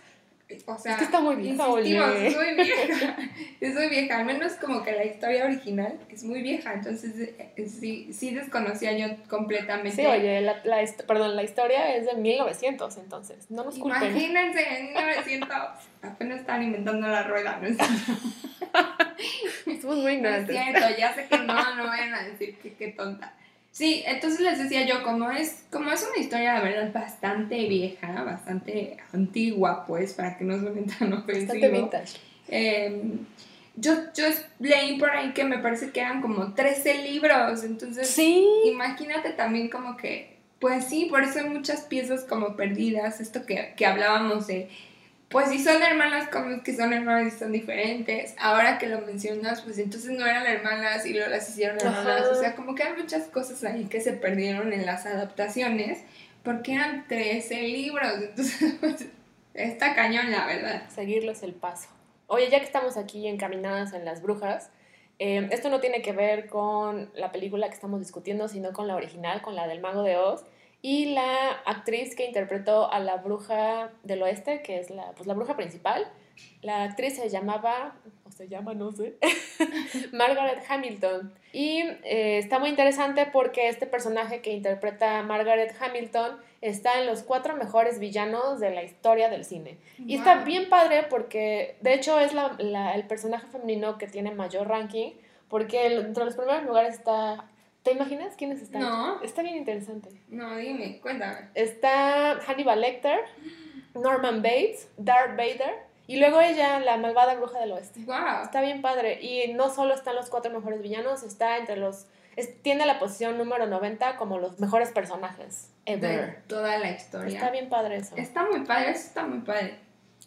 o 0.65 0.77
sea, 0.77 0.93
Es 0.93 0.97
que 0.99 1.03
está 1.06 1.19
muy 1.19 1.36
vieja, 1.38 1.67
insistimos, 1.67 2.36
muy 2.36 2.53
vieja, 2.56 3.17
es 3.62 3.73
muy 3.73 3.89
vieja, 3.89 4.17
al 4.19 4.25
menos 4.25 4.53
como 4.53 4.84
que 4.84 4.91
la 4.91 5.06
historia 5.06 5.45
original 5.45 5.99
es 6.10 6.23
muy 6.23 6.41
vieja, 6.41 6.73
entonces 6.73 7.13
eh, 7.17 7.65
sí, 7.67 8.12
sí 8.13 8.36
desconocía 8.36 8.95
yo 8.97 9.08
completamente. 9.29 10.01
Sí, 10.01 10.06
oye, 10.06 10.41
la, 10.41 10.62
la 10.63 10.84
perdón, 11.08 11.36
la 11.36 11.43
historia 11.43 11.95
es 11.95 12.06
de 12.06 12.15
1900, 12.15 12.97
entonces, 12.97 13.49
no 13.49 13.63
nos 13.63 13.77
culpen. 13.79 14.03
Imagínense, 14.12 14.79
en 14.79 14.88
1900 14.93 15.49
apenas 16.03 16.39
estaban 16.41 16.63
inventando 16.63 17.08
la 17.08 17.23
rueda, 17.23 17.60
¿no 17.62 17.67
es 17.67 17.77
Somos 19.82 19.97
muy 19.97 20.17
No 20.17 20.29
es 20.29 20.43
ignorantes. 20.43 20.56
cierto, 20.82 20.97
ya 20.97 21.13
sé 21.13 21.27
que 21.27 21.38
no, 21.39 21.75
no 21.75 21.88
vayan 21.88 22.13
a 22.13 22.23
decir 22.23 22.56
que 22.58 22.73
qué 22.73 22.89
tonta. 22.89 23.34
Sí, 23.73 24.03
entonces 24.05 24.39
les 24.41 24.59
decía 24.59 24.86
yo, 24.86 25.01
como 25.01 25.31
es, 25.31 25.63
como 25.71 25.91
es 25.91 26.07
una 26.07 26.23
historia, 26.23 26.53
la 26.53 26.62
verdad, 26.62 26.93
bastante 26.93 27.67
vieja, 27.67 28.23
bastante 28.23 28.97
antigua, 29.13 29.83
pues, 29.88 30.13
para 30.13 30.38
que 30.38 30.43
no 30.45 30.59
suene 30.59 30.83
tan 30.83 31.09
Bastante 31.09 31.33
ofensivo. 31.33 31.71
vintage. 31.81 32.17
eh, 32.49 33.01
yo, 33.75 33.93
yo 34.15 34.25
leí 34.59 34.99
por 34.99 35.09
ahí 35.09 35.33
que 35.33 35.43
me 35.43 35.57
parece 35.57 35.89
que 35.89 36.01
eran 36.01 36.21
como 36.21 36.53
13 36.53 37.01
libros, 37.12 37.63
entonces 37.63 38.07
Sí. 38.07 38.47
imagínate 38.65 39.31
también 39.31 39.69
como 39.69 39.97
que, 39.97 40.38
pues 40.59 40.86
sí, 40.86 41.07
por 41.09 41.23
eso 41.23 41.39
hay 41.39 41.49
muchas 41.49 41.81
piezas 41.81 42.23
como 42.25 42.55
perdidas, 42.55 43.19
esto 43.19 43.43
que, 43.47 43.73
que 43.75 43.88
hablábamos 43.88 44.45
de, 44.45 44.69
pues 45.34 45.50
si 45.50 45.58
son 45.58 45.82
hermanas, 45.82 46.30
como 46.30 46.52
es 46.52 46.62
que 46.62 46.76
son 46.76 46.93
hermanas 46.93 47.34
y 47.34 47.38
son 47.38 47.52
diferentes, 47.52 48.36
ahora 48.39 48.78
que 48.78 48.86
lo 48.88 49.02
mencionas, 49.02 49.62
pues 49.62 49.80
entonces 49.80 50.12
no 50.12 50.28
eran 50.28 50.46
hermanas 50.46 51.08
y 51.08 51.13
luego 51.13 51.30
las 51.32 51.50
hicieron 51.50 51.78
hermanas, 51.78 52.22
Ajá. 52.22 52.30
o 52.30 52.36
sea, 52.36 52.56
como 52.56 52.76
que 52.76 52.84
hay 52.84 52.93
muchas 52.93 53.24
cosas 53.30 53.63
ahí 53.63 53.86
que 53.86 54.00
se 54.00 54.13
perdieron 54.13 54.72
en 54.72 54.86
las 54.86 55.08
adaptaciones, 55.08 56.04
porque 56.43 56.76
eran 56.76 57.08
13 57.08 57.63
libros, 57.63 58.13
entonces 58.22 58.76
pues 58.80 59.08
está 59.56 59.96
cañón 59.96 60.32
la 60.32 60.46
verdad. 60.46 60.84
Seguirles 60.89 61.41
el 61.41 61.54
paso. 61.54 61.89
Oye, 62.28 62.50
ya 62.52 62.60
que 62.60 62.65
estamos 62.65 62.96
aquí 62.96 63.28
encaminadas 63.28 63.93
en 63.93 64.06
las 64.06 64.22
brujas, 64.22 64.69
eh, 65.17 65.50
esto 65.52 65.69
no 65.69 65.80
tiene 65.80 66.04
que 66.04 66.12
ver 66.12 66.46
con 66.46 67.10
la 67.15 67.32
película 67.32 67.67
que 67.69 67.74
estamos 67.74 68.00
discutiendo, 68.00 68.48
sino 68.48 68.72
con 68.72 68.88
la 68.88 68.96
original, 68.96 69.41
con 69.41 69.56
la 69.56 69.67
del 69.67 69.82
Mago 69.82 70.04
de 70.04 70.15
Oz. 70.15 70.46
Y 70.86 71.06
la 71.13 71.52
actriz 71.65 72.13
que 72.13 72.26
interpretó 72.26 72.91
a 72.91 73.00
la 73.00 73.15
bruja 73.15 73.93
del 74.04 74.22
oeste, 74.22 74.62
que 74.62 74.82
es 74.82 74.89
la, 74.89 75.13
pues, 75.13 75.28
la 75.28 75.34
bruja 75.34 75.56
principal, 75.56 76.06
la 76.62 76.84
actriz 76.84 77.15
se 77.15 77.30
llamaba, 77.30 77.96
o 78.26 78.32
se 78.32 78.50
llama, 78.50 78.74
no 78.74 78.91
sé, 78.91 79.15
Margaret 80.12 80.62
Hamilton. 80.67 81.34
Y 81.54 81.80
eh, 82.04 82.38
está 82.38 82.60
muy 82.60 82.67
interesante 82.67 83.26
porque 83.32 83.69
este 83.69 83.88
personaje 83.88 84.41
que 84.41 84.52
interpreta 84.52 85.24
Margaret 85.24 85.74
Hamilton 85.80 86.38
está 86.60 87.00
en 87.00 87.08
los 87.08 87.24
cuatro 87.24 87.56
mejores 87.56 88.00
villanos 88.00 88.60
de 88.60 88.72
la 88.72 88.84
historia 88.84 89.30
del 89.30 89.46
cine. 89.46 89.78
Y 90.06 90.15
está 90.15 90.43
bien 90.43 90.67
padre 90.67 91.04
porque, 91.10 91.78
de 91.80 91.93
hecho, 91.93 92.19
es 92.19 92.34
la, 92.34 92.58
el 92.93 93.08
personaje 93.08 93.48
femenino 93.48 93.98
que 93.98 94.08
tiene 94.08 94.32
mayor 94.32 94.67
ranking, 94.67 95.13
porque 95.48 95.86
entre 95.86 96.26
los 96.26 96.36
primeros 96.36 96.65
lugares 96.65 96.96
está... 96.96 97.46
¿Te 97.84 97.91
imaginas 97.91 98.36
quiénes 98.36 98.62
están? 98.62 98.82
No. 98.82 99.22
Está 99.22 99.41
bien 99.41 99.58
interesante. 99.58 100.10
No, 100.30 100.56
dime, 100.56 101.00
cuéntame. 101.02 101.50
Está 101.54 102.39
Hannibal 102.48 102.80
Lecter, 102.82 103.19
Norman 103.93 104.41
Bates, 104.41 104.89
Darth 104.98 105.36
Vader, 105.38 105.84
y 106.08 106.17
luego 106.17 106.41
ella, 106.41 106.80
la 106.80 106.98
malvada 106.98 107.36
bruja 107.36 107.60
del 107.60 107.72
oeste. 107.72 108.02
Wow. 108.06 108.43
Está 108.43 108.62
bien 108.62 108.82
padre. 108.82 109.22
Y 109.22 109.54
no 109.54 109.69
solo 109.69 109.93
están 109.93 110.15
los 110.15 110.30
cuatro 110.30 110.52
mejores 110.52 110.82
villanos, 110.82 111.24
está 111.24 111.58
entre 111.58 111.78
los... 111.78 112.08
tiene 112.62 112.86
la 112.86 113.00
posición 113.00 113.38
número 113.38 113.67
90 113.67 114.17
como 114.17 114.38
los 114.38 114.60
mejores 114.60 114.91
personajes 114.91 115.72
ever. 115.86 116.26
De 116.26 116.32
toda 116.48 116.78
la 116.78 116.91
historia. 116.91 117.36
Está 117.36 117.52
bien 117.52 117.69
padre 117.69 117.98
eso. 117.98 118.15
Está 118.17 118.46
muy 118.46 118.62
padre, 118.65 118.91
eso 118.91 119.08
está 119.08 119.24
muy 119.26 119.39
padre. 119.39 119.80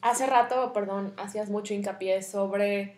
Hace 0.02 0.26
rato, 0.26 0.72
perdón, 0.72 1.14
hacías 1.16 1.50
mucho 1.50 1.74
hincapié 1.74 2.22
sobre 2.22 2.96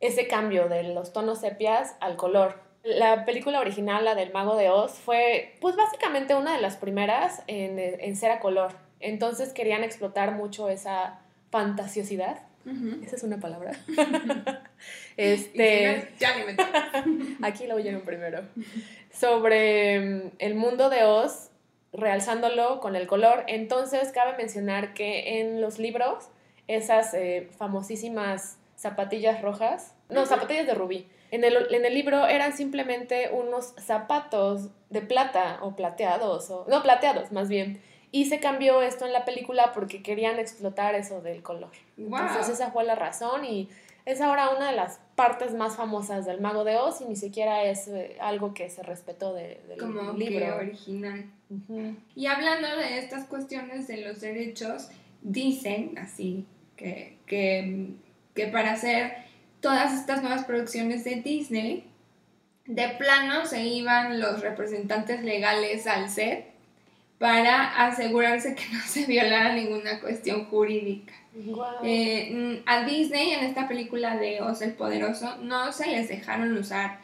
ese 0.00 0.26
cambio 0.26 0.68
de 0.68 0.82
los 0.82 1.12
tonos 1.12 1.40
sepias 1.40 1.96
al 2.00 2.16
color. 2.16 2.63
La 2.84 3.24
película 3.24 3.60
original, 3.60 4.04
la 4.04 4.14
del 4.14 4.32
Mago 4.32 4.56
de 4.56 4.70
Oz, 4.70 4.92
fue 4.92 5.56
pues 5.60 5.74
básicamente 5.74 6.34
una 6.34 6.54
de 6.54 6.60
las 6.60 6.76
primeras 6.76 7.42
en, 7.46 7.78
en 7.78 8.16
ser 8.16 8.30
a 8.30 8.40
color. 8.40 8.72
Entonces 9.00 9.52
querían 9.52 9.82
explotar 9.84 10.32
mucho 10.32 10.68
esa 10.68 11.20
fantasiosidad. 11.50 12.38
Esa 13.02 13.16
es 13.16 13.22
una 13.22 13.38
palabra. 13.38 13.72
este. 15.16 16.08
ya 16.18 16.34
Aquí 17.42 17.66
lo 17.66 17.76
oyeron 17.76 18.02
primero. 18.02 18.42
Sobre 19.12 20.00
mm, 20.00 20.30
el 20.38 20.54
mundo 20.54 20.88
de 20.88 21.04
Oz, 21.04 21.50
realzándolo 21.92 22.80
con 22.80 22.96
el 22.96 23.06
color. 23.06 23.44
Entonces, 23.46 24.10
cabe 24.12 24.36
mencionar 24.36 24.94
que 24.94 25.40
en 25.40 25.60
los 25.60 25.78
libros, 25.78 26.28
esas 26.66 27.12
eh, 27.14 27.48
famosísimas 27.58 28.58
zapatillas 28.76 29.42
rojas, 29.42 29.94
no, 30.08 30.26
zapatillas 30.26 30.66
de 30.66 30.74
rubí, 30.74 31.06
en 31.34 31.44
el, 31.44 31.74
en 31.74 31.84
el, 31.84 31.94
libro 31.94 32.26
eran 32.26 32.56
simplemente 32.56 33.30
unos 33.32 33.74
zapatos 33.78 34.68
de 34.90 35.00
plata 35.00 35.58
o 35.62 35.74
plateados, 35.74 36.50
o, 36.50 36.66
no, 36.68 36.82
plateados 36.82 37.32
más 37.32 37.48
bien 37.48 37.80
y 38.14 38.26
se 38.26 38.38
cambió 38.38 38.80
esto 38.80 39.06
en 39.06 39.12
la 39.12 39.24
película 39.24 39.72
porque 39.74 40.00
querían 40.00 40.38
explotar 40.38 40.94
eso 40.94 41.20
del 41.20 41.42
color. 41.42 41.72
Entonces 41.98 42.48
esa 42.48 42.70
fue 42.70 42.84
la 42.84 42.94
razón 42.94 43.44
y 43.44 43.68
es 44.06 44.20
ahora 44.20 44.50
una 44.50 44.70
de 44.70 44.76
las 44.76 45.00
partes 45.16 45.52
más 45.52 45.74
famosas 45.74 46.24
del 46.24 46.40
Mago 46.40 46.62
de 46.62 46.76
Oz 46.76 47.00
y 47.00 47.06
ni 47.06 47.16
siquiera 47.16 47.64
es 47.64 47.88
eh, 47.88 48.16
algo 48.20 48.54
que 48.54 48.70
se 48.70 48.84
respetó 48.84 49.34
de, 49.34 49.60
del 49.66 49.78
Como 49.78 50.12
libro. 50.12 50.58
original. 50.58 51.24
Y 52.14 52.26
hablando 52.26 52.68
de 52.76 52.98
estas 52.98 53.24
cuestiones 53.24 53.88
de 53.88 53.96
los 53.96 54.20
derechos, 54.20 54.90
dicen 55.22 55.98
así 55.98 56.46
que, 56.76 57.18
que, 57.26 57.94
que 58.36 58.46
para 58.46 58.74
hacer 58.74 59.14
todas 59.64 59.94
estas 59.94 60.20
nuevas 60.20 60.44
producciones 60.44 61.04
de 61.04 61.22
Disney, 61.22 61.84
de 62.66 62.88
plano 62.98 63.46
se 63.46 63.64
iban 63.64 64.20
los 64.20 64.42
representantes 64.42 65.22
legales 65.22 65.86
al 65.86 66.10
set 66.10 66.52
para 67.18 67.86
asegurarse 67.86 68.54
que 68.54 68.64
no 68.70 68.80
se 68.80 69.06
violara 69.06 69.54
ninguna 69.54 70.00
cuestión 70.00 70.44
jurídica. 70.44 71.14
Eh, 71.82 72.30
mm, 72.30 72.68
a 72.68 72.84
Disney 72.84 73.32
en 73.32 73.44
esta 73.44 73.66
película 73.66 74.18
de 74.18 74.42
Oz 74.42 74.60
el 74.60 74.74
Poderoso 74.74 75.36
no 75.38 75.72
se 75.72 75.86
les 75.86 76.10
dejaron 76.10 76.54
usar 76.58 76.98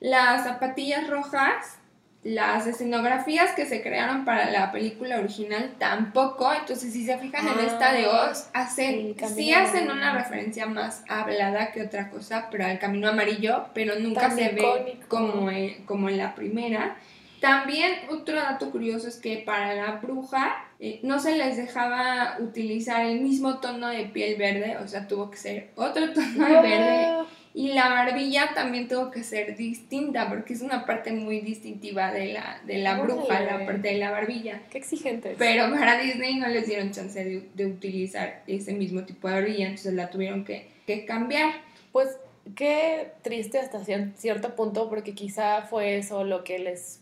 las 0.00 0.42
zapatillas 0.42 1.08
rojas, 1.08 1.78
las 2.22 2.66
escenografías 2.66 3.52
que 3.54 3.64
se 3.64 3.82
crearon 3.82 4.26
para 4.26 4.50
la 4.50 4.70
película 4.72 5.18
original 5.18 5.74
tampoco, 5.78 6.52
entonces 6.52 6.92
si 6.92 7.06
se 7.06 7.16
fijan 7.16 7.48
en 7.48 7.60
esta 7.60 7.94
de 7.94 8.04
ah, 8.04 8.30
Oz, 8.30 8.50
hacen, 8.52 9.16
sí, 9.34 9.54
hacen 9.54 9.90
una 9.90 10.12
referencia 10.12 10.66
más 10.66 11.02
hablada 11.08 11.72
que 11.72 11.82
otra 11.82 12.10
cosa, 12.10 12.48
pero 12.50 12.66
al 12.66 12.78
camino 12.78 13.08
amarillo, 13.08 13.66
pero 13.72 13.98
nunca 13.98 14.30
se 14.30 14.50
ve 14.50 15.00
como 15.08 15.50
como 15.86 16.08
en 16.10 16.18
la 16.18 16.34
primera. 16.34 16.96
También 17.40 17.92
otro 18.10 18.36
dato 18.36 18.70
curioso 18.70 19.08
es 19.08 19.16
que 19.16 19.38
para 19.38 19.74
la 19.74 19.92
bruja 19.92 20.62
eh, 20.78 21.00
no 21.02 21.18
se 21.18 21.36
les 21.36 21.56
dejaba 21.56 22.36
utilizar 22.38 23.06
el 23.06 23.22
mismo 23.22 23.60
tono 23.60 23.88
de 23.88 24.04
piel 24.04 24.36
verde, 24.36 24.76
o 24.76 24.86
sea, 24.86 25.08
tuvo 25.08 25.30
que 25.30 25.38
ser 25.38 25.70
otro 25.74 26.12
tono 26.12 26.44
de 26.44 26.60
verde. 26.60 27.06
Y 27.52 27.72
la 27.72 27.88
barbilla 27.88 28.52
también 28.54 28.86
tuvo 28.86 29.10
que 29.10 29.24
ser 29.24 29.56
distinta, 29.56 30.28
porque 30.28 30.52
es 30.52 30.60
una 30.60 30.86
parte 30.86 31.10
muy 31.12 31.40
distintiva 31.40 32.12
de 32.12 32.32
la, 32.32 32.60
de 32.64 32.78
la 32.78 33.00
bruja, 33.00 33.40
la 33.40 33.66
parte 33.66 33.88
de 33.88 33.98
la 33.98 34.12
barbilla. 34.12 34.62
Qué 34.70 34.78
exigente. 34.78 35.34
Pero 35.36 35.68
para 35.70 35.98
Disney 35.98 36.36
no 36.36 36.46
les 36.46 36.66
dieron 36.66 36.92
chance 36.92 37.24
de, 37.24 37.48
de 37.54 37.66
utilizar 37.66 38.42
ese 38.46 38.72
mismo 38.72 39.04
tipo 39.04 39.26
de 39.28 39.34
barbilla, 39.34 39.66
entonces 39.66 39.94
la 39.94 40.10
tuvieron 40.10 40.44
que, 40.44 40.68
que 40.86 41.04
cambiar. 41.04 41.52
Pues 41.90 42.16
qué 42.54 43.12
triste 43.22 43.58
hasta 43.58 43.80
cierto 44.16 44.54
punto, 44.54 44.88
porque 44.88 45.14
quizá 45.14 45.62
fue 45.62 45.96
eso 45.96 46.22
lo 46.22 46.44
que 46.44 46.60
les 46.60 47.00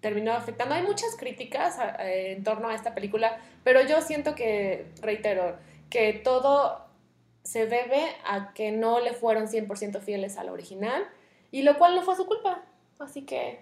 terminó 0.00 0.32
afectando. 0.32 0.74
Hay 0.74 0.82
muchas 0.82 1.16
críticas 1.18 1.76
en 1.98 2.44
torno 2.44 2.68
a 2.68 2.74
esta 2.74 2.94
película, 2.94 3.38
pero 3.64 3.84
yo 3.86 4.00
siento 4.00 4.34
que, 4.34 4.86
reitero, 5.02 5.56
que 5.90 6.12
todo 6.12 6.87
se 7.48 7.66
debe 7.66 8.14
a 8.26 8.52
que 8.52 8.72
no 8.72 9.00
le 9.00 9.14
fueron 9.14 9.48
100% 9.48 10.00
fieles 10.00 10.36
a 10.36 10.44
la 10.44 10.52
original, 10.52 11.08
y 11.50 11.62
lo 11.62 11.78
cual 11.78 11.94
no 11.94 12.02
fue 12.02 12.14
su 12.14 12.26
culpa. 12.26 12.62
Así 12.98 13.22
que, 13.22 13.60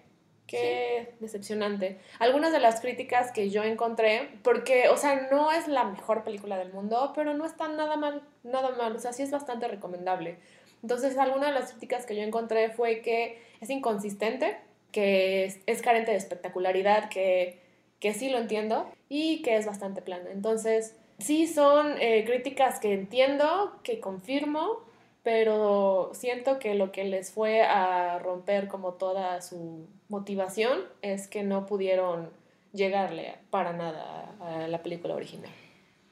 qué 0.48 1.14
decepcionante. 1.20 2.00
Algunas 2.18 2.50
de 2.50 2.58
las 2.58 2.80
críticas 2.80 3.30
que 3.30 3.48
yo 3.48 3.62
encontré, 3.62 4.28
porque, 4.42 4.88
o 4.88 4.96
sea, 4.96 5.28
no 5.30 5.52
es 5.52 5.68
la 5.68 5.84
mejor 5.84 6.24
película 6.24 6.58
del 6.58 6.72
mundo, 6.72 7.12
pero 7.14 7.34
no 7.34 7.46
está 7.46 7.68
nada 7.68 7.96
mal, 7.96 8.22
nada 8.42 8.70
mal, 8.70 8.96
o 8.96 8.98
sea, 8.98 9.12
sí 9.12 9.22
es 9.22 9.30
bastante 9.30 9.68
recomendable. 9.68 10.38
Entonces, 10.82 11.16
alguna 11.16 11.46
de 11.46 11.52
las 11.52 11.70
críticas 11.70 12.06
que 12.06 12.16
yo 12.16 12.22
encontré 12.22 12.70
fue 12.70 13.02
que 13.02 13.40
es 13.60 13.70
inconsistente, 13.70 14.58
que 14.90 15.44
es, 15.66 15.82
carente 15.82 16.10
de 16.10 16.16
espectacularidad, 16.16 17.08
que, 17.08 17.60
que, 18.00 18.14
sí 18.14 18.30
lo 18.30 18.38
entiendo 18.38 18.90
y 19.08 19.42
que 19.42 19.56
es 19.56 19.64
bastante 19.64 20.02
plana. 20.02 20.30
Entonces, 20.32 20.96
sí 21.18 21.46
son 21.46 21.96
eh, 22.00 22.24
críticas 22.26 22.80
que 22.80 22.92
entiendo, 22.92 23.78
que 23.82 24.00
confirmo, 24.00 24.80
pero 25.22 26.10
siento 26.14 26.58
que 26.58 26.74
lo 26.74 26.92
que 26.92 27.04
les 27.04 27.32
fue 27.32 27.62
a 27.62 28.18
romper 28.18 28.68
como 28.68 28.94
toda 28.94 29.42
su 29.42 29.88
motivación 30.08 30.80
es 31.02 31.26
que 31.26 31.42
no 31.42 31.66
pudieron 31.66 32.30
llegarle 32.72 33.36
para 33.50 33.72
nada 33.72 34.34
a 34.40 34.68
la 34.68 34.82
película 34.82 35.14
original. 35.14 35.50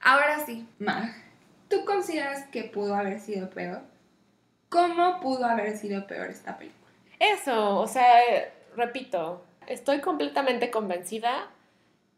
Ahora 0.01 0.45
sí, 0.45 0.67
Mag, 0.79 1.15
¿tú 1.69 1.85
consideras 1.85 2.47
que 2.49 2.65
pudo 2.65 2.95
haber 2.95 3.21
sido 3.21 3.49
peor? 3.51 3.83
¿Cómo 4.69 5.21
pudo 5.21 5.45
haber 5.45 5.77
sido 5.77 6.07
peor 6.07 6.31
esta 6.31 6.59
película? 6.59 6.91
Eso, 7.21 7.79
o 7.79 7.87
sea, 7.87 8.21
repito, 8.77 9.45
estoy 9.69 10.01
completamente 10.01 10.71
convencida 10.71 11.51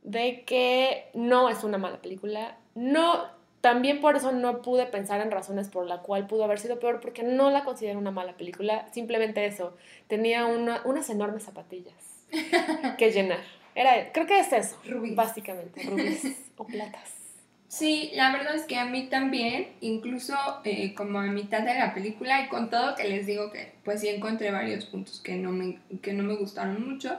de 0.03 0.44
que 0.44 1.11
no 1.14 1.49
es 1.49 1.64
una 1.64 1.79
mala 1.79 2.01
película. 2.01 2.57
No, 2.77 3.25
también 3.62 4.01
por 4.01 4.17
eso 4.17 4.31
no 4.31 4.62
pude 4.62 4.87
pensar 4.87 5.21
en 5.21 5.33
razones 5.33 5.69
por 5.69 5.87
la 5.87 6.03
cual 6.03 6.29
pudo 6.29 6.45
haber 6.45 6.61
sido 6.61 6.79
peor, 6.79 7.01
porque 7.01 7.25
no 7.25 7.51
la 7.51 7.65
considero 7.65 7.99
una 7.99 8.12
mala 8.12 8.37
película. 8.37 8.87
Simplemente 8.93 9.45
eso, 9.47 9.77
tenía 10.07 10.47
unas 10.47 11.11
enormes 11.11 11.45
zapatillas 11.45 11.95
que 12.99 13.11
llenar. 13.11 13.41
Era, 13.75 14.12
creo 14.12 14.27
que 14.27 14.39
es 14.39 14.53
eso, 14.53 14.79
básicamente, 15.15 15.83
rubíes 15.83 16.25
o 16.57 16.67
platas. 16.67 17.15
Sí, 17.69 18.12
la 18.15 18.31
verdad 18.31 18.55
es 18.55 18.65
que 18.65 18.77
a 18.77 18.85
mí 18.85 19.09
también, 19.09 19.69
incluso 19.81 20.35
eh, 20.65 20.95
como 20.95 21.19
a 21.19 21.25
mitad 21.25 21.62
de 21.62 21.75
la 21.75 21.93
película 21.93 22.43
y 22.43 22.49
con 22.49 22.71
todo 22.71 22.95
que 22.95 23.05
les 23.05 23.27
digo 23.27 23.51
que 23.51 23.73
pues 23.85 24.01
sí 24.01 24.09
encontré 24.09 24.51
varios 24.51 24.87
puntos 24.87 25.21
que 25.21 25.35
no 25.35 25.51
me, 25.51 25.79
que 26.03 26.12
no 26.12 26.23
me 26.23 26.37
gustaron 26.37 26.89
mucho, 26.89 27.19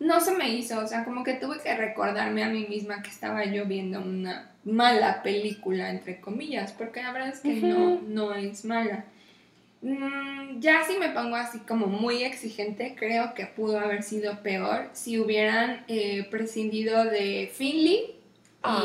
no 0.00 0.20
se 0.20 0.32
me 0.32 0.48
hizo, 0.48 0.80
o 0.80 0.86
sea, 0.86 1.04
como 1.04 1.22
que 1.22 1.34
tuve 1.34 1.60
que 1.60 1.76
recordarme 1.76 2.42
a 2.42 2.48
mí 2.48 2.66
misma 2.68 3.02
que 3.02 3.10
estaba 3.10 3.44
yo 3.44 3.66
viendo 3.66 4.00
una 4.00 4.53
mala 4.64 5.22
película, 5.22 5.90
entre 5.90 6.20
comillas, 6.20 6.72
porque 6.72 7.02
la 7.02 7.12
verdad 7.12 7.28
es 7.28 7.40
que 7.40 7.54
no, 7.54 8.00
no 8.02 8.34
es 8.34 8.64
mala. 8.64 9.04
Mm, 9.82 10.60
ya 10.60 10.82
si 10.84 10.96
me 10.96 11.10
pongo 11.10 11.36
así 11.36 11.58
como 11.58 11.86
muy 11.86 12.24
exigente, 12.24 12.94
creo 12.98 13.34
que 13.34 13.44
pudo 13.44 13.78
haber 13.78 14.02
sido 14.02 14.42
peor 14.42 14.88
si 14.94 15.18
hubieran 15.18 15.84
eh, 15.88 16.26
prescindido 16.30 17.04
de 17.04 17.50
Finley 17.52 18.14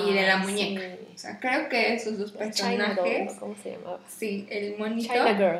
y 0.08 0.14
de 0.14 0.22
la 0.24 0.38
muñeca. 0.38 0.82
O 1.14 1.18
sea, 1.18 1.40
creo 1.40 1.70
que 1.70 1.94
esos 1.94 2.18
dos 2.18 2.34
personajes. 2.34 3.34
¿Cómo 3.40 3.56
se 3.64 3.72
llamaba? 3.72 4.00
Sí, 4.08 4.46
el 4.50 4.78
monito. 4.78 5.14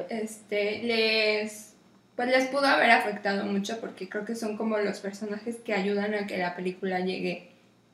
Este, 0.10 0.84
les. 0.84 1.74
Pues 2.18 2.28
les 2.28 2.48
pudo 2.48 2.66
haber 2.66 2.92
afectado 2.92 3.46
mucho 3.46 3.80
porque 3.80 4.10
creo 4.10 4.26
que 4.26 4.36
son 4.36 4.58
como 4.58 4.78
los 4.78 5.00
personajes 5.00 5.56
que 5.64 5.74
ayudan 5.74 6.14
a 6.16 6.28
que 6.28 6.38
la 6.38 6.54
película 6.54 7.00
llegue 7.00 7.48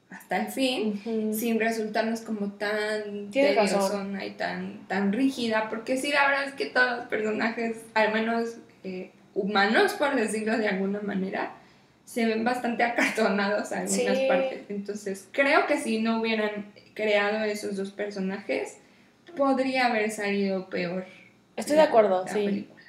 hasta 0.09 0.37
el 0.37 0.47
fin, 0.47 1.33
sin 1.33 1.59
resultarnos 1.59 2.21
como 2.21 2.53
tan 2.53 3.31
tediosona 3.31 4.25
y 4.25 4.31
tan, 4.31 4.87
tan 4.87 5.11
rígida, 5.11 5.69
porque 5.69 5.97
sí, 5.97 6.11
la 6.11 6.27
verdad 6.29 6.45
es 6.45 6.53
que 6.53 6.67
todos 6.67 6.97
los 6.99 7.07
personajes, 7.07 7.77
al 7.93 8.13
menos 8.13 8.57
eh, 8.83 9.11
humanos, 9.33 9.93
por 9.93 10.15
decirlo 10.15 10.57
de 10.57 10.67
alguna 10.67 11.01
manera, 11.01 11.53
se 12.05 12.25
ven 12.25 12.43
bastante 12.43 12.83
acartonados 12.83 13.71
en 13.71 13.79
algunas 13.79 14.17
Sí. 14.17 14.25
partes. 14.27 14.61
Entonces, 14.69 15.27
creo 15.31 15.65
que 15.65 15.77
si 15.79 15.99
no 16.01 16.21
hubieran 16.21 16.71
creado 16.93 17.43
esos 17.43 17.75
dos 17.75 17.91
personajes, 17.91 18.77
podría 19.35 19.87
haber 19.87 20.11
salido 20.11 20.69
peor. 20.69 21.05
Estoy 21.57 21.75
la- 21.77 21.83
de 21.83 21.87
acuerdo, 21.89 22.25
sí. 22.27 22.45
película. 22.45 22.81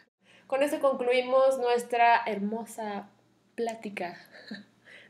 Con 0.46 0.62
esto 0.62 0.78
concluimos 0.80 1.58
nuestra 1.58 2.22
hermosa 2.26 3.08
plática 3.56 4.16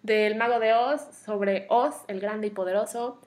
del 0.07 0.37
Mago 0.37 0.59
de 0.61 0.73
Oz 0.73 1.03
sobre 1.25 1.67
Oz, 1.69 1.95
el 2.09 2.21
grande 2.21 2.47
y 2.47 2.51
poderoso. 2.51 3.21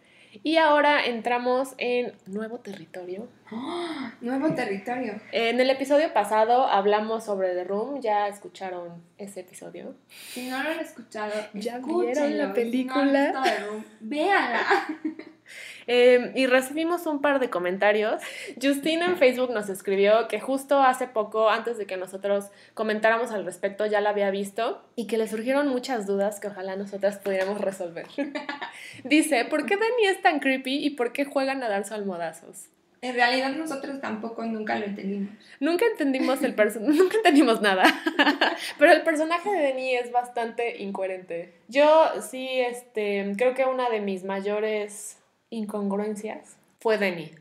Y 0.44 0.58
ahora 0.58 1.06
entramos 1.06 1.74
en 1.80 2.14
nuevo 2.28 2.60
territorio. 2.60 3.28
¡Ah! 3.52 4.14
Nuevo 4.22 4.54
territorio. 4.54 5.20
En 5.32 5.60
el 5.60 5.70
episodio 5.72 6.14
pasado 6.14 6.66
hablamos 6.68 7.24
sobre 7.24 7.54
The 7.56 7.64
Room, 7.64 8.00
ya 8.00 8.28
escucharon 8.28 9.02
ese 9.18 9.40
episodio. 9.40 9.96
Si 10.08 10.48
no 10.50 10.62
lo 10.62 10.70
han 10.70 10.80
escuchado, 10.80 11.34
¿Ya 11.54 11.80
vieron 11.80 12.14
la 12.16 12.22
Si 12.30 12.34
no 12.38 12.44
han 12.44 12.54
película? 12.54 13.24
visto 13.26 13.42
The 13.44 13.66
Room, 13.66 13.84
véanla. 14.02 14.62
Eh, 15.88 16.32
y 16.36 16.46
recibimos 16.46 17.06
un 17.06 17.22
par 17.22 17.40
de 17.40 17.50
comentarios. 17.50 18.22
Justina 18.62 19.06
en 19.06 19.18
Facebook 19.18 19.52
nos 19.52 19.70
escribió 19.70 20.28
que 20.28 20.40
justo 20.40 20.82
hace 20.82 21.08
poco, 21.08 21.50
antes 21.50 21.78
de 21.78 21.86
que 21.86 21.98
nosotros 21.98 22.46
comentáramos 22.74 23.32
al 23.32 23.46
respecto, 23.46 23.86
ya 23.86 24.02
la 24.02 24.12
había 24.12 24.30
visto 24.32 24.84
y 24.96 25.08
que 25.08 25.18
le 25.18 25.28
surgieron 25.28 25.68
muchas 25.68 26.06
dudas 26.06 26.40
que 26.40 26.48
ojalá 26.48 26.76
nosotras 26.76 27.18
pudiéramos 27.18 27.60
resolver. 27.62 28.08
Dice, 29.04 29.46
¿por 29.46 29.66
qué 29.66 29.78
Danny 29.78 30.06
es 30.08 30.22
tan 30.22 30.40
creepy 30.40 30.86
y 30.86 30.92
por 30.92 31.12
qué 31.12 31.26
juegan 31.26 31.64
a 31.64 31.70
darse 31.70 31.94
almohadazos? 31.94 32.70
En 33.02 33.16
realidad 33.16 33.52
nosotros 33.52 34.02
tampoco 34.02 34.44
nunca 34.44 34.78
lo 34.78 34.86
entendimos. 34.86 35.30
Nunca 35.60 35.86
entendimos 35.86 36.44
el 36.44 36.54
nunca 36.82 37.18
entendimos 37.18 37.62
nada. 37.62 37.84
Pero 38.78 38.92
el 38.92 39.04
personaje 39.04 39.50
de 39.50 39.60
Denny 39.60 39.96
es 39.96 40.12
bastante 40.12 40.82
incoherente. 40.82 41.54
Yo 41.70 42.22
sí, 42.22 42.48
este, 42.60 43.34
creo 43.38 43.54
que 43.54 43.66
una 43.66 43.90
de 43.90 44.02
mis 44.02 44.26
mayores 44.26 45.19
incongruencias 45.50 46.58
fue 46.80 46.98
Denny. 46.98 47.32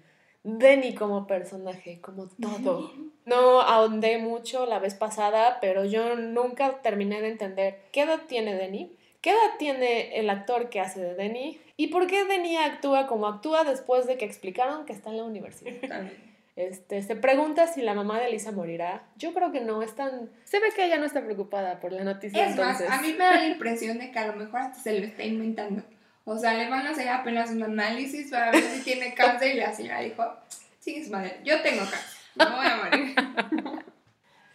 Denny 0.42 0.94
como 0.94 1.26
personaje, 1.26 2.00
como 2.00 2.28
todo. 2.62 2.92
No 3.26 3.60
ahondé 3.60 4.18
mucho 4.18 4.66
la 4.66 4.78
vez 4.78 4.94
pasada, 4.94 5.58
pero 5.60 5.84
yo 5.84 6.16
nunca 6.16 6.80
terminé 6.82 7.20
de 7.20 7.28
entender 7.28 7.80
qué 7.92 8.02
edad 8.02 8.20
tiene 8.26 8.54
Denny, 8.54 8.90
qué 9.20 9.30
edad 9.30 9.58
tiene 9.58 10.18
el 10.18 10.30
actor 10.30 10.70
que 10.70 10.80
hace 10.80 11.00
de 11.00 11.14
Denny 11.14 11.60
y 11.76 11.88
por 11.88 12.06
qué 12.06 12.24
Denny 12.24 12.56
actúa 12.56 13.06
como 13.06 13.26
actúa 13.26 13.64
después 13.64 14.06
de 14.06 14.16
que 14.16 14.24
explicaron 14.24 14.86
que 14.86 14.92
está 14.92 15.10
en 15.10 15.18
la 15.18 15.24
universidad. 15.24 16.10
Este, 16.56 17.02
se 17.02 17.14
pregunta 17.14 17.68
si 17.68 17.82
la 17.82 17.94
mamá 17.94 18.18
de 18.18 18.30
Lisa 18.30 18.50
morirá. 18.50 19.04
Yo 19.16 19.32
creo 19.32 19.52
que 19.52 19.60
no, 19.60 19.80
es 19.80 19.94
tan... 19.94 20.28
Se 20.42 20.58
ve 20.58 20.66
que 20.74 20.86
ella 20.86 20.98
no 20.98 21.04
está 21.04 21.22
preocupada 21.22 21.78
por 21.78 21.92
la 21.92 22.02
noticia 22.02 22.48
Es 22.48 22.56
más, 22.56 22.80
entonces. 22.80 22.90
a 22.90 23.00
mí 23.00 23.12
me 23.12 23.24
da 23.24 23.36
la 23.36 23.46
impresión 23.46 23.98
de 23.98 24.10
que 24.10 24.18
a 24.18 24.26
lo 24.26 24.32
mejor 24.32 24.62
hasta 24.62 24.82
se 24.82 24.98
lo 24.98 25.06
está 25.06 25.22
inventando. 25.22 25.84
O 26.30 26.36
sea, 26.36 26.52
le 26.52 26.68
van 26.68 26.86
a 26.86 26.90
hacer 26.90 27.08
apenas 27.08 27.50
un 27.50 27.62
análisis 27.62 28.30
para 28.30 28.50
ver 28.50 28.62
si 28.62 28.82
tiene 28.82 29.14
cáncer 29.16 29.54
y 29.54 29.58
la 29.58 29.72
señora 29.72 30.00
dijo, 30.00 30.36
sí, 30.78 30.96
es 30.96 31.08
madre, 31.08 31.38
yo 31.42 31.62
tengo 31.62 31.80
cáncer, 31.80 32.20
no 32.36 32.54
voy 32.54 32.66
a 32.66 32.76
morir. 32.76 33.14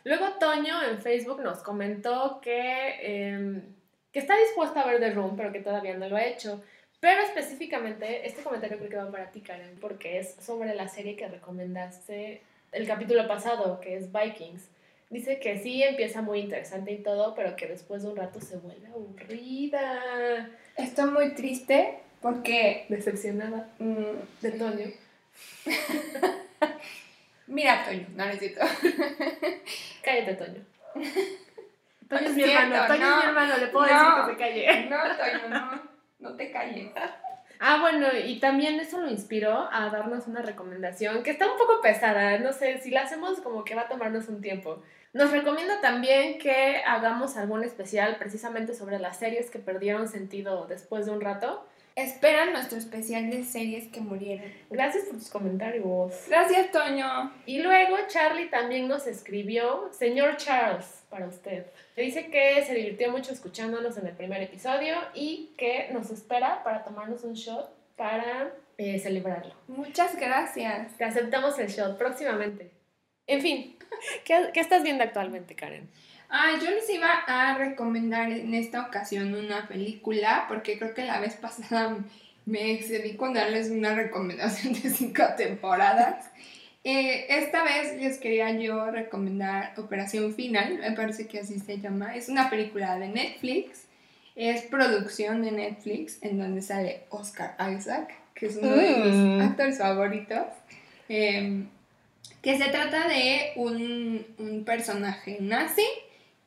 Luego 0.04 0.34
Toño 0.34 0.84
en 0.84 1.00
Facebook 1.02 1.42
nos 1.42 1.64
comentó 1.64 2.40
que, 2.42 3.00
em, 3.02 3.64
que 4.12 4.20
está 4.20 4.38
dispuesta 4.38 4.82
a 4.82 4.86
ver 4.86 5.00
The 5.00 5.12
Room, 5.14 5.36
pero 5.36 5.52
que 5.52 5.62
todavía 5.62 5.98
no 5.98 6.08
lo 6.08 6.16
ha 6.16 6.24
hecho. 6.24 6.62
Pero 7.00 7.24
específicamente, 7.24 8.28
este 8.28 8.44
comentario 8.44 8.78
creo 8.78 8.90
que 8.92 8.98
va 8.98 9.12
para 9.12 9.32
ti, 9.32 9.42
Karen, 9.42 9.80
porque 9.82 10.20
es 10.20 10.36
sobre 10.36 10.76
la 10.76 10.88
serie 10.88 11.16
que 11.16 11.28
recomendaste 11.28 12.44
el 12.72 12.86
capítulo 12.86 13.28
pasado, 13.28 13.80
que 13.82 13.96
es 13.98 14.12
Vikings. 14.12 14.70
Dice 15.10 15.40
que 15.40 15.58
sí 15.58 15.82
empieza 15.82 16.22
muy 16.22 16.40
interesante 16.40 16.92
y 16.92 17.02
todo, 17.02 17.34
pero 17.34 17.56
que 17.56 17.66
después 17.66 18.04
de 18.04 18.10
un 18.10 18.16
rato 18.16 18.40
se 18.40 18.58
vuelve 18.58 18.88
aburrida. 18.88 20.52
Estoy 20.76 21.12
muy 21.12 21.34
triste 21.36 22.00
porque, 22.22 22.86
Decepcionada 22.90 23.70
mm, 23.80 24.42
de 24.42 24.52
Toño. 24.52 24.86
mira, 27.48 27.84
Toño, 27.86 28.06
no 28.16 28.26
necesito. 28.26 28.62
Cállate, 30.04 30.34
Toño. 30.36 30.62
Toño 32.10 32.28
es 32.30 32.36
mi 32.36 32.44
hermano, 32.44 32.88
Toño 32.88 33.00
no. 33.00 33.18
es 33.18 33.24
mi 33.24 33.30
hermano, 33.30 33.58
le 33.58 33.68
puedo 33.68 33.88
No. 33.88 33.94
decir 33.94 34.24
que 34.26 34.32
se 34.32 34.38
calle. 34.38 34.86
No, 34.90 34.98
Toño, 35.18 35.50
no, 35.50 35.82
no 36.20 36.36
te 36.36 36.52
calles. 36.52 36.92
Ah, 37.60 37.78
bueno, 37.80 38.08
y 38.26 38.40
también 38.40 38.80
eso 38.80 39.00
lo 39.00 39.10
inspiró 39.10 39.70
a 39.72 39.90
darnos 39.90 40.28
una 40.28 40.42
recomendación 40.42 41.24
que 41.24 41.32
está 41.32 41.50
un 41.50 41.58
poco 41.58 41.82
pesada, 41.82 42.38
no 42.40 42.52
sé, 42.52 42.80
si 42.80 42.92
la 42.92 43.02
hacemos 43.04 43.40
como 43.40 43.64
que 43.64 43.76
va 43.76 43.84
a 43.84 43.88
tomarnos 43.88 44.28
un 44.28 44.42
tiempo. 44.42 44.84
Nos 45.14 45.30
recomienda 45.30 45.80
también 45.80 46.40
que 46.40 46.78
hagamos 46.88 47.38
algún 47.38 47.64
especial 47.64 48.18
precisamente 48.18 48.74
sobre 48.74 48.98
las 48.98 49.18
series 49.18 49.52
que 49.52 49.60
perdieron 49.60 50.08
sentido 50.08 50.66
después 50.66 51.06
de 51.06 51.12
un 51.12 51.22
rato. 51.22 51.64
Esperan 51.96 52.52
nuestro 52.52 52.80
especial 52.80 53.30
de 53.30 53.44
series 53.44 53.88
que 53.90 54.02
murieron. 54.02 54.52
Gracias 54.72 55.06
por 55.06 55.18
tus 55.18 55.30
comentarios. 55.30 56.26
Gracias, 56.28 56.72
Toño. 56.72 57.32
Y 57.46 57.60
luego 57.62 57.96
Charlie 58.08 58.50
también 58.50 58.88
nos 58.88 59.06
escribió, 59.06 59.88
señor 59.92 60.38
Charles, 60.38 61.04
para 61.12 61.28
usted. 61.28 61.68
Dice 61.96 62.32
que 62.32 62.66
se 62.66 62.74
divirtió 62.74 63.12
mucho 63.12 63.32
escuchándonos 63.32 63.96
en 64.00 64.08
el 64.08 64.16
primer 64.16 64.42
episodio 64.42 64.96
y 65.14 65.54
que 65.56 65.90
nos 65.94 66.10
espera 66.10 66.64
para 66.64 66.84
tomarnos 66.84 67.24
un 67.24 67.36
shot 67.36 67.70
para 67.96 68.52
eh, 68.80 68.98
celebrarlo. 68.98 69.54
Muchas 69.68 70.20
gracias. 70.20 70.98
Te 70.98 71.04
aceptamos 71.04 71.60
el 71.60 71.68
shot 71.68 72.00
próximamente. 72.00 72.72
En 73.28 73.42
fin, 73.42 73.76
¿qué, 74.26 74.50
qué 74.54 74.60
estás 74.60 74.84
viendo 74.84 75.04
actualmente, 75.04 75.56
Karen? 75.56 75.90
Ah, 76.30 76.52
yo 76.62 76.70
les 76.72 76.90
iba 76.90 77.12
a 77.28 77.56
recomendar 77.58 78.32
en 78.32 78.54
esta 78.56 78.82
ocasión 78.88 79.36
una 79.36 79.68
película, 79.68 80.46
porque 80.48 80.80
creo 80.80 80.94
que 80.94 81.06
la 81.06 81.20
vez 81.20 81.36
pasada 81.36 81.96
me 82.46 82.72
excedí 82.74 83.16
con 83.16 83.34
darles 83.34 83.70
una 83.70 83.94
recomendación 83.94 84.74
de 84.74 84.90
cinco 84.90 85.24
temporadas. 85.38 86.30
Eh, 86.84 87.28
esta 87.30 87.64
vez 87.64 87.96
les 88.02 88.18
quería 88.18 88.52
yo 88.52 88.90
recomendar 88.92 89.74
Operación 89.78 90.34
Final, 90.36 90.80
me 90.80 90.92
parece 90.92 91.28
que 91.28 91.40
así 91.40 91.60
se 91.60 91.80
llama. 91.80 92.16
Es 92.16 92.28
una 92.30 92.50
película 92.50 92.98
de 92.98 93.08
Netflix, 93.10 93.86
es 94.36 94.64
producción 94.64 95.44
de 95.44 95.52
Netflix, 95.52 96.18
en 96.24 96.40
donde 96.40 96.62
sale 96.62 97.04
Oscar 97.10 97.56
Isaac, 97.78 98.14
que 98.34 98.48
es 98.48 98.58
uno 98.58 98.76
de 98.76 98.90
Mm. 98.90 99.38
mis 99.38 99.44
actores 99.50 99.78
favoritos. 99.78 100.48
Eh, 101.08 101.64
que 102.42 102.58
se 102.58 102.66
trata 102.70 103.08
de 103.08 103.54
un, 103.56 104.26
un 104.38 104.64
personaje 104.66 105.38
nazi 105.40 105.86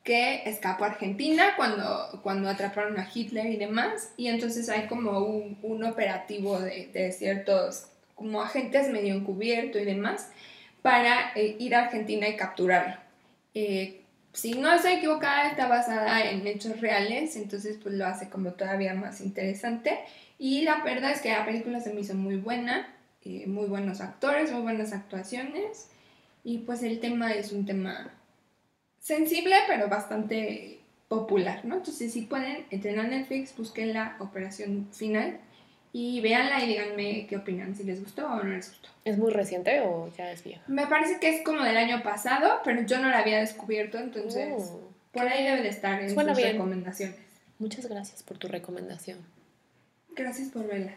que 0.03 0.43
escapó 0.45 0.85
a 0.85 0.87
Argentina 0.87 1.53
cuando, 1.57 2.19
cuando 2.23 2.49
atraparon 2.49 2.97
a 2.97 3.09
Hitler 3.13 3.47
y 3.47 3.57
demás, 3.57 4.11
y 4.15 4.27
entonces 4.27 4.69
hay 4.69 4.87
como 4.87 5.19
un, 5.19 5.57
un 5.63 5.83
operativo 5.83 6.59
de, 6.59 6.87
de 6.93 7.11
ciertos 7.11 7.87
como 8.15 8.41
agentes 8.41 8.89
medio 8.89 9.13
encubierto 9.13 9.77
y 9.77 9.85
demás 9.85 10.29
para 10.81 11.31
eh, 11.35 11.57
ir 11.59 11.75
a 11.75 11.85
Argentina 11.85 12.27
y 12.27 12.37
capturarlo. 12.37 12.95
Eh, 13.53 14.01
si 14.33 14.53
no 14.53 14.73
estoy 14.73 14.93
equivocada, 14.93 15.49
está 15.49 15.67
basada 15.67 16.29
en 16.29 16.45
hechos 16.45 16.79
reales, 16.79 17.35
entonces 17.35 17.77
pues 17.81 17.95
lo 17.95 18.05
hace 18.05 18.29
como 18.29 18.53
todavía 18.53 18.93
más 18.93 19.19
interesante. 19.19 19.99
Y 20.39 20.61
la 20.61 20.83
verdad 20.83 21.11
es 21.11 21.21
que 21.21 21.31
la 21.31 21.43
película 21.43 21.79
se 21.79 21.93
me 21.93 22.01
hizo 22.01 22.13
muy 22.13 22.35
buena, 22.35 22.87
eh, 23.23 23.45
muy 23.47 23.67
buenos 23.67 24.01
actores, 24.01 24.51
muy 24.51 24.61
buenas 24.61 24.93
actuaciones, 24.93 25.89
y 26.43 26.59
pues 26.59 26.83
el 26.83 26.99
tema 26.99 27.31
es 27.33 27.51
un 27.51 27.65
tema 27.65 28.13
sensible, 28.99 29.55
pero 29.67 29.87
bastante 29.89 30.79
popular, 31.07 31.63
¿no? 31.65 31.75
Entonces 31.77 32.11
si 32.13 32.21
pueden, 32.23 32.65
entren 32.69 32.99
a 32.99 33.03
Netflix, 33.03 33.55
busquen 33.55 33.93
la 33.93 34.17
operación 34.19 34.87
final 34.91 35.39
y 35.93 36.19
véanla 36.21 36.63
y 36.63 36.67
díganme 36.67 37.27
qué 37.27 37.37
opinan, 37.37 37.75
si 37.75 37.83
les 37.83 38.01
gustó 38.03 38.27
o 38.27 38.35
no 38.35 38.43
les 38.43 38.69
gustó. 38.69 38.89
¿Es 39.05 39.17
muy 39.17 39.31
reciente 39.31 39.79
o 39.81 40.11
ya 40.17 40.31
es 40.31 40.43
vieja? 40.43 40.61
Me 40.67 40.85
parece 40.87 41.19
que 41.19 41.35
es 41.35 41.43
como 41.43 41.63
del 41.63 41.77
año 41.77 42.03
pasado, 42.03 42.59
pero 42.63 42.81
yo 42.83 42.99
no 42.99 43.09
la 43.09 43.19
había 43.19 43.39
descubierto, 43.39 43.97
entonces 43.97 44.49
Mm, 44.49 44.87
por 45.13 45.27
ahí 45.27 45.43
debe 45.45 45.61
de 45.63 45.69
estar 45.69 46.01
en 46.01 46.09
sus 46.13 46.35
bien. 46.35 46.51
recomendaciones. 46.53 47.17
muchas 47.57 47.87
gracias 47.87 48.21
por 48.21 48.37
tu 48.37 48.47
recomendación. 48.47 49.17
Gracias 50.15 50.49
por 50.49 50.67
verla. 50.67 50.93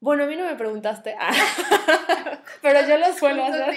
Bueno, 0.00 0.24
a 0.24 0.26
mí 0.26 0.36
no 0.36 0.44
me 0.44 0.54
preguntaste, 0.56 1.16
Ah, 1.18 1.32
pero 2.62 2.86
yo 2.86 2.98
lo 2.98 3.12
suelo 3.14 3.44
hacer. 3.44 3.74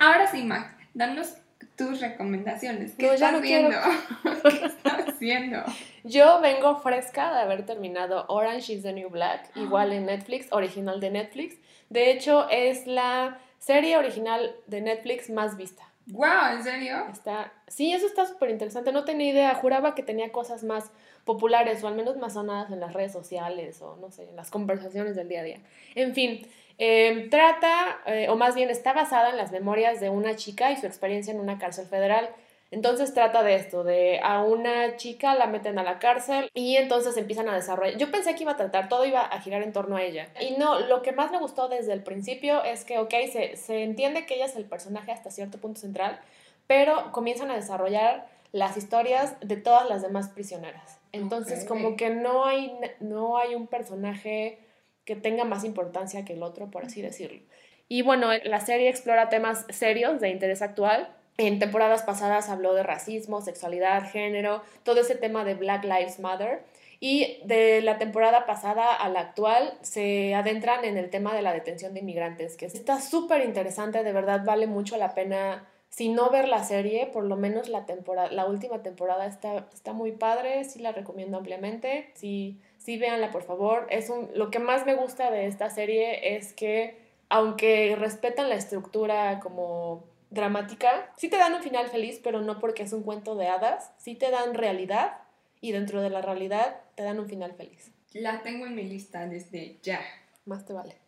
Ahora 0.00 0.26
sí, 0.26 0.42
Max, 0.44 0.74
danos 0.94 1.34
tus 1.76 2.00
recomendaciones. 2.00 2.94
¿Qué 2.96 3.06
No, 3.06 3.12
estás 3.12 3.32
no 3.32 3.40
quiero. 3.40 3.68
viendo? 3.68 4.40
¿Qué 4.42 4.66
estás 4.66 5.08
haciendo? 5.08 5.62
Yo 6.04 6.40
vengo 6.40 6.76
fresca 6.80 7.32
de 7.34 7.40
haber 7.40 7.66
terminado 7.66 8.24
Orange 8.28 8.72
is 8.72 8.82
the 8.82 8.92
New 8.92 9.10
Black, 9.10 9.50
igual 9.54 9.92
en 9.92 10.06
Netflix, 10.06 10.48
original 10.50 10.98
de 11.00 11.10
Netflix. 11.10 11.56
De 11.90 12.10
hecho, 12.10 12.48
es 12.50 12.86
la 12.86 13.38
serie 13.58 13.96
original 13.96 14.54
de 14.66 14.80
Netflix 14.80 15.30
más 15.30 15.56
vista. 15.56 15.84
Wow, 16.06 16.52
¿en 16.56 16.62
serio? 16.64 17.06
Está, 17.12 17.52
sí, 17.66 17.92
eso 17.92 18.06
está 18.06 18.24
súper 18.24 18.48
interesante. 18.50 18.92
No 18.92 19.04
tenía 19.04 19.30
idea. 19.30 19.54
Juraba 19.54 19.94
que 19.94 20.02
tenía 20.02 20.32
cosas 20.32 20.64
más 20.64 20.90
populares 21.28 21.84
o 21.84 21.88
al 21.88 21.94
menos 21.94 22.16
más 22.16 22.32
sonadas 22.32 22.72
en 22.72 22.80
las 22.80 22.94
redes 22.94 23.12
sociales 23.12 23.82
o 23.82 23.96
no 23.96 24.10
sé, 24.10 24.22
en 24.22 24.34
las 24.34 24.50
conversaciones 24.50 25.14
del 25.14 25.28
día 25.28 25.40
a 25.40 25.44
día. 25.44 25.58
En 25.94 26.14
fin, 26.14 26.40
eh, 26.78 27.28
trata, 27.30 28.00
eh, 28.06 28.30
o 28.30 28.36
más 28.36 28.54
bien 28.54 28.70
está 28.70 28.94
basada 28.94 29.28
en 29.28 29.36
las 29.36 29.52
memorias 29.52 30.00
de 30.00 30.08
una 30.08 30.36
chica 30.36 30.72
y 30.72 30.78
su 30.78 30.86
experiencia 30.86 31.34
en 31.34 31.38
una 31.38 31.58
cárcel 31.58 31.84
federal. 31.84 32.30
Entonces 32.70 33.12
trata 33.12 33.42
de 33.42 33.56
esto, 33.56 33.84
de 33.84 34.20
a 34.22 34.42
una 34.42 34.96
chica 34.96 35.34
la 35.34 35.46
meten 35.48 35.78
a 35.78 35.82
la 35.82 35.98
cárcel 35.98 36.48
y 36.54 36.76
entonces 36.76 37.14
empiezan 37.18 37.46
a 37.50 37.54
desarrollar. 37.54 37.98
Yo 37.98 38.10
pensé 38.10 38.34
que 38.34 38.44
iba 38.44 38.52
a 38.52 38.56
tratar, 38.56 38.88
todo 38.88 39.04
iba 39.04 39.20
a 39.20 39.40
girar 39.42 39.62
en 39.62 39.74
torno 39.74 39.96
a 39.96 40.02
ella. 40.02 40.28
Y 40.40 40.52
no, 40.52 40.80
lo 40.80 41.02
que 41.02 41.12
más 41.12 41.30
me 41.30 41.38
gustó 41.38 41.68
desde 41.68 41.92
el 41.92 42.02
principio 42.02 42.64
es 42.64 42.86
que, 42.86 42.98
ok, 42.98 43.12
se, 43.30 43.56
se 43.56 43.82
entiende 43.82 44.24
que 44.24 44.36
ella 44.36 44.46
es 44.46 44.56
el 44.56 44.64
personaje 44.64 45.12
hasta 45.12 45.30
cierto 45.30 45.58
punto 45.58 45.78
central, 45.78 46.20
pero 46.66 47.12
comienzan 47.12 47.50
a 47.50 47.54
desarrollar 47.54 48.26
las 48.52 48.78
historias 48.78 49.36
de 49.40 49.56
todas 49.56 49.86
las 49.90 50.00
demás 50.00 50.30
prisioneras. 50.30 50.97
Entonces, 51.12 51.64
como 51.64 51.96
que 51.96 52.10
no 52.10 52.44
hay, 52.44 52.72
no 53.00 53.38
hay 53.38 53.54
un 53.54 53.66
personaje 53.66 54.58
que 55.04 55.16
tenga 55.16 55.44
más 55.44 55.64
importancia 55.64 56.24
que 56.24 56.34
el 56.34 56.42
otro, 56.42 56.70
por 56.70 56.84
así 56.84 57.00
decirlo. 57.00 57.40
Y 57.88 58.02
bueno, 58.02 58.28
la 58.44 58.60
serie 58.60 58.90
explora 58.90 59.30
temas 59.30 59.64
serios 59.70 60.20
de 60.20 60.28
interés 60.28 60.60
actual. 60.60 61.14
En 61.38 61.58
temporadas 61.58 62.02
pasadas 62.02 62.50
habló 62.50 62.74
de 62.74 62.82
racismo, 62.82 63.40
sexualidad, 63.40 64.10
género, 64.10 64.62
todo 64.82 65.00
ese 65.00 65.14
tema 65.14 65.44
de 65.44 65.54
Black 65.54 65.84
Lives 65.84 66.18
Matter. 66.18 66.62
Y 67.00 67.40
de 67.44 67.80
la 67.80 67.96
temporada 67.96 68.44
pasada 68.44 68.92
a 68.92 69.08
la 69.08 69.20
actual 69.20 69.78
se 69.82 70.34
adentran 70.34 70.84
en 70.84 70.96
el 70.96 71.10
tema 71.10 71.32
de 71.32 71.42
la 71.42 71.52
detención 71.52 71.94
de 71.94 72.00
inmigrantes, 72.00 72.56
que 72.56 72.66
está 72.66 73.00
súper 73.00 73.44
interesante, 73.44 74.02
de 74.02 74.12
verdad 74.12 74.42
vale 74.44 74.66
mucho 74.66 74.96
la 74.96 75.14
pena, 75.14 75.68
si 75.90 76.08
no 76.08 76.30
ver 76.30 76.48
la 76.48 76.64
serie, 76.64 77.06
por 77.06 77.24
lo 77.24 77.36
menos 77.36 77.68
la, 77.68 77.86
temporada, 77.86 78.30
la 78.30 78.46
última 78.46 78.82
temporada 78.82 79.26
está, 79.26 79.68
está 79.72 79.92
muy 79.92 80.12
padre, 80.12 80.64
sí 80.64 80.80
la 80.80 80.92
recomiendo 80.92 81.38
ampliamente, 81.38 82.10
sí, 82.14 82.60
sí 82.78 82.98
véanla 82.98 83.30
por 83.30 83.42
favor. 83.42 83.86
Es 83.90 84.10
un, 84.10 84.30
lo 84.34 84.50
que 84.50 84.58
más 84.58 84.86
me 84.86 84.94
gusta 84.94 85.30
de 85.30 85.46
esta 85.46 85.70
serie 85.70 86.36
es 86.36 86.52
que, 86.52 86.98
aunque 87.28 87.96
respetan 87.96 88.48
la 88.48 88.54
estructura 88.54 89.40
como 89.40 90.04
dramática, 90.30 91.10
sí 91.16 91.28
te 91.28 91.38
dan 91.38 91.54
un 91.54 91.62
final 91.62 91.88
feliz, 91.88 92.20
pero 92.22 92.40
no 92.40 92.58
porque 92.58 92.82
es 92.82 92.92
un 92.92 93.02
cuento 93.02 93.34
de 93.34 93.48
hadas, 93.48 93.92
sí 93.98 94.14
te 94.14 94.30
dan 94.30 94.54
realidad 94.54 95.18
y 95.60 95.72
dentro 95.72 96.02
de 96.02 96.10
la 96.10 96.22
realidad 96.22 96.80
te 96.94 97.02
dan 97.02 97.18
un 97.18 97.28
final 97.28 97.54
feliz. 97.54 97.90
La 98.12 98.42
tengo 98.42 98.66
en 98.66 98.74
mi 98.74 98.84
lista 98.84 99.26
desde 99.26 99.78
ya. 99.82 100.00
Más 100.44 100.64
te 100.64 100.72
vale. 100.72 101.07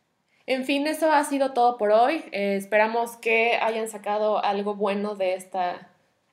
En 0.51 0.65
fin, 0.65 0.85
eso 0.89 1.13
ha 1.13 1.23
sido 1.23 1.53
todo 1.53 1.79
por 1.79 1.93
hoy. 1.93 2.25
Eh, 2.33 2.57
esperamos 2.57 3.17
que 3.17 3.55
hayan 3.63 3.89
sacado 3.89 4.45
algo 4.45 4.75
bueno 4.75 5.15
de 5.15 5.35
esta 5.35 5.89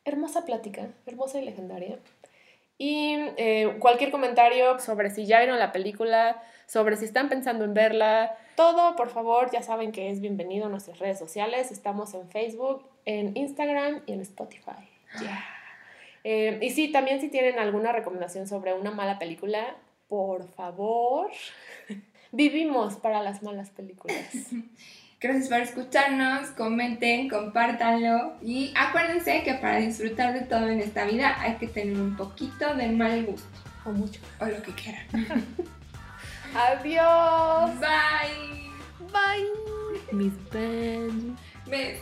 hermosa 0.05 0.43
plática, 0.43 0.87
hermosa 1.05 1.39
y 1.39 1.45
legendaria. 1.45 1.99
Y 2.79 3.15
eh, 3.37 3.75
cualquier 3.77 4.09
comentario 4.09 4.79
sobre 4.79 5.11
si 5.11 5.27
ya 5.27 5.37
vieron 5.37 5.59
la 5.59 5.71
película, 5.71 6.41
sobre 6.65 6.95
si 6.95 7.05
están 7.05 7.29
pensando 7.29 7.63
en 7.63 7.75
verla, 7.75 8.35
todo, 8.55 8.95
por 8.95 9.09
favor, 9.11 9.51
ya 9.51 9.61
saben 9.61 9.91
que 9.91 10.09
es 10.09 10.19
bienvenido 10.19 10.65
a 10.65 10.69
nuestras 10.69 10.97
redes 10.97 11.19
sociales. 11.19 11.71
Estamos 11.71 12.15
en 12.15 12.27
Facebook, 12.27 12.89
en 13.05 13.37
Instagram 13.37 14.01
y 14.07 14.13
en 14.13 14.21
Spotify. 14.21 14.89
Yeah. 15.19 16.57
Y 16.59 16.71
sí, 16.71 16.91
también 16.91 17.21
si 17.21 17.29
tienen 17.29 17.59
alguna 17.59 17.91
recomendación 17.91 18.47
sobre 18.47 18.73
una 18.73 18.89
mala 18.89 19.19
película, 19.19 19.75
por 20.07 20.47
favor, 20.53 21.29
vivimos 22.31 22.95
para 22.95 23.21
las 23.23 23.41
malas 23.43 23.69
películas. 23.69 24.17
Gracias 25.19 25.47
por 25.49 25.57
escucharnos, 25.59 26.49
comenten, 26.51 27.27
compártanlo 27.27 28.35
y 28.41 28.71
acuérdense 28.77 29.41
que 29.43 29.55
para 29.55 29.77
disfrutar 29.77 30.33
de 30.33 30.41
todo 30.41 30.67
en 30.69 30.79
esta 30.79 31.05
vida 31.05 31.35
hay 31.41 31.55
que 31.55 31.67
tener 31.67 31.99
un 31.99 32.15
poquito 32.15 32.75
de 32.75 32.89
mal 32.89 33.25
gusto 33.25 33.47
O 33.85 33.91
mucho. 33.91 34.21
o 34.39 34.45
lo 34.45 34.61
que 34.61 34.71
quieran. 34.73 35.07
Adiós. 36.55 37.71
Bye. 37.79 38.69
Bye. 39.11 39.47
Miss 40.11 40.33
Ben. 40.51 41.35
Bes- 41.65 41.99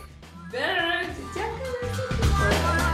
Chao. 1.34 2.85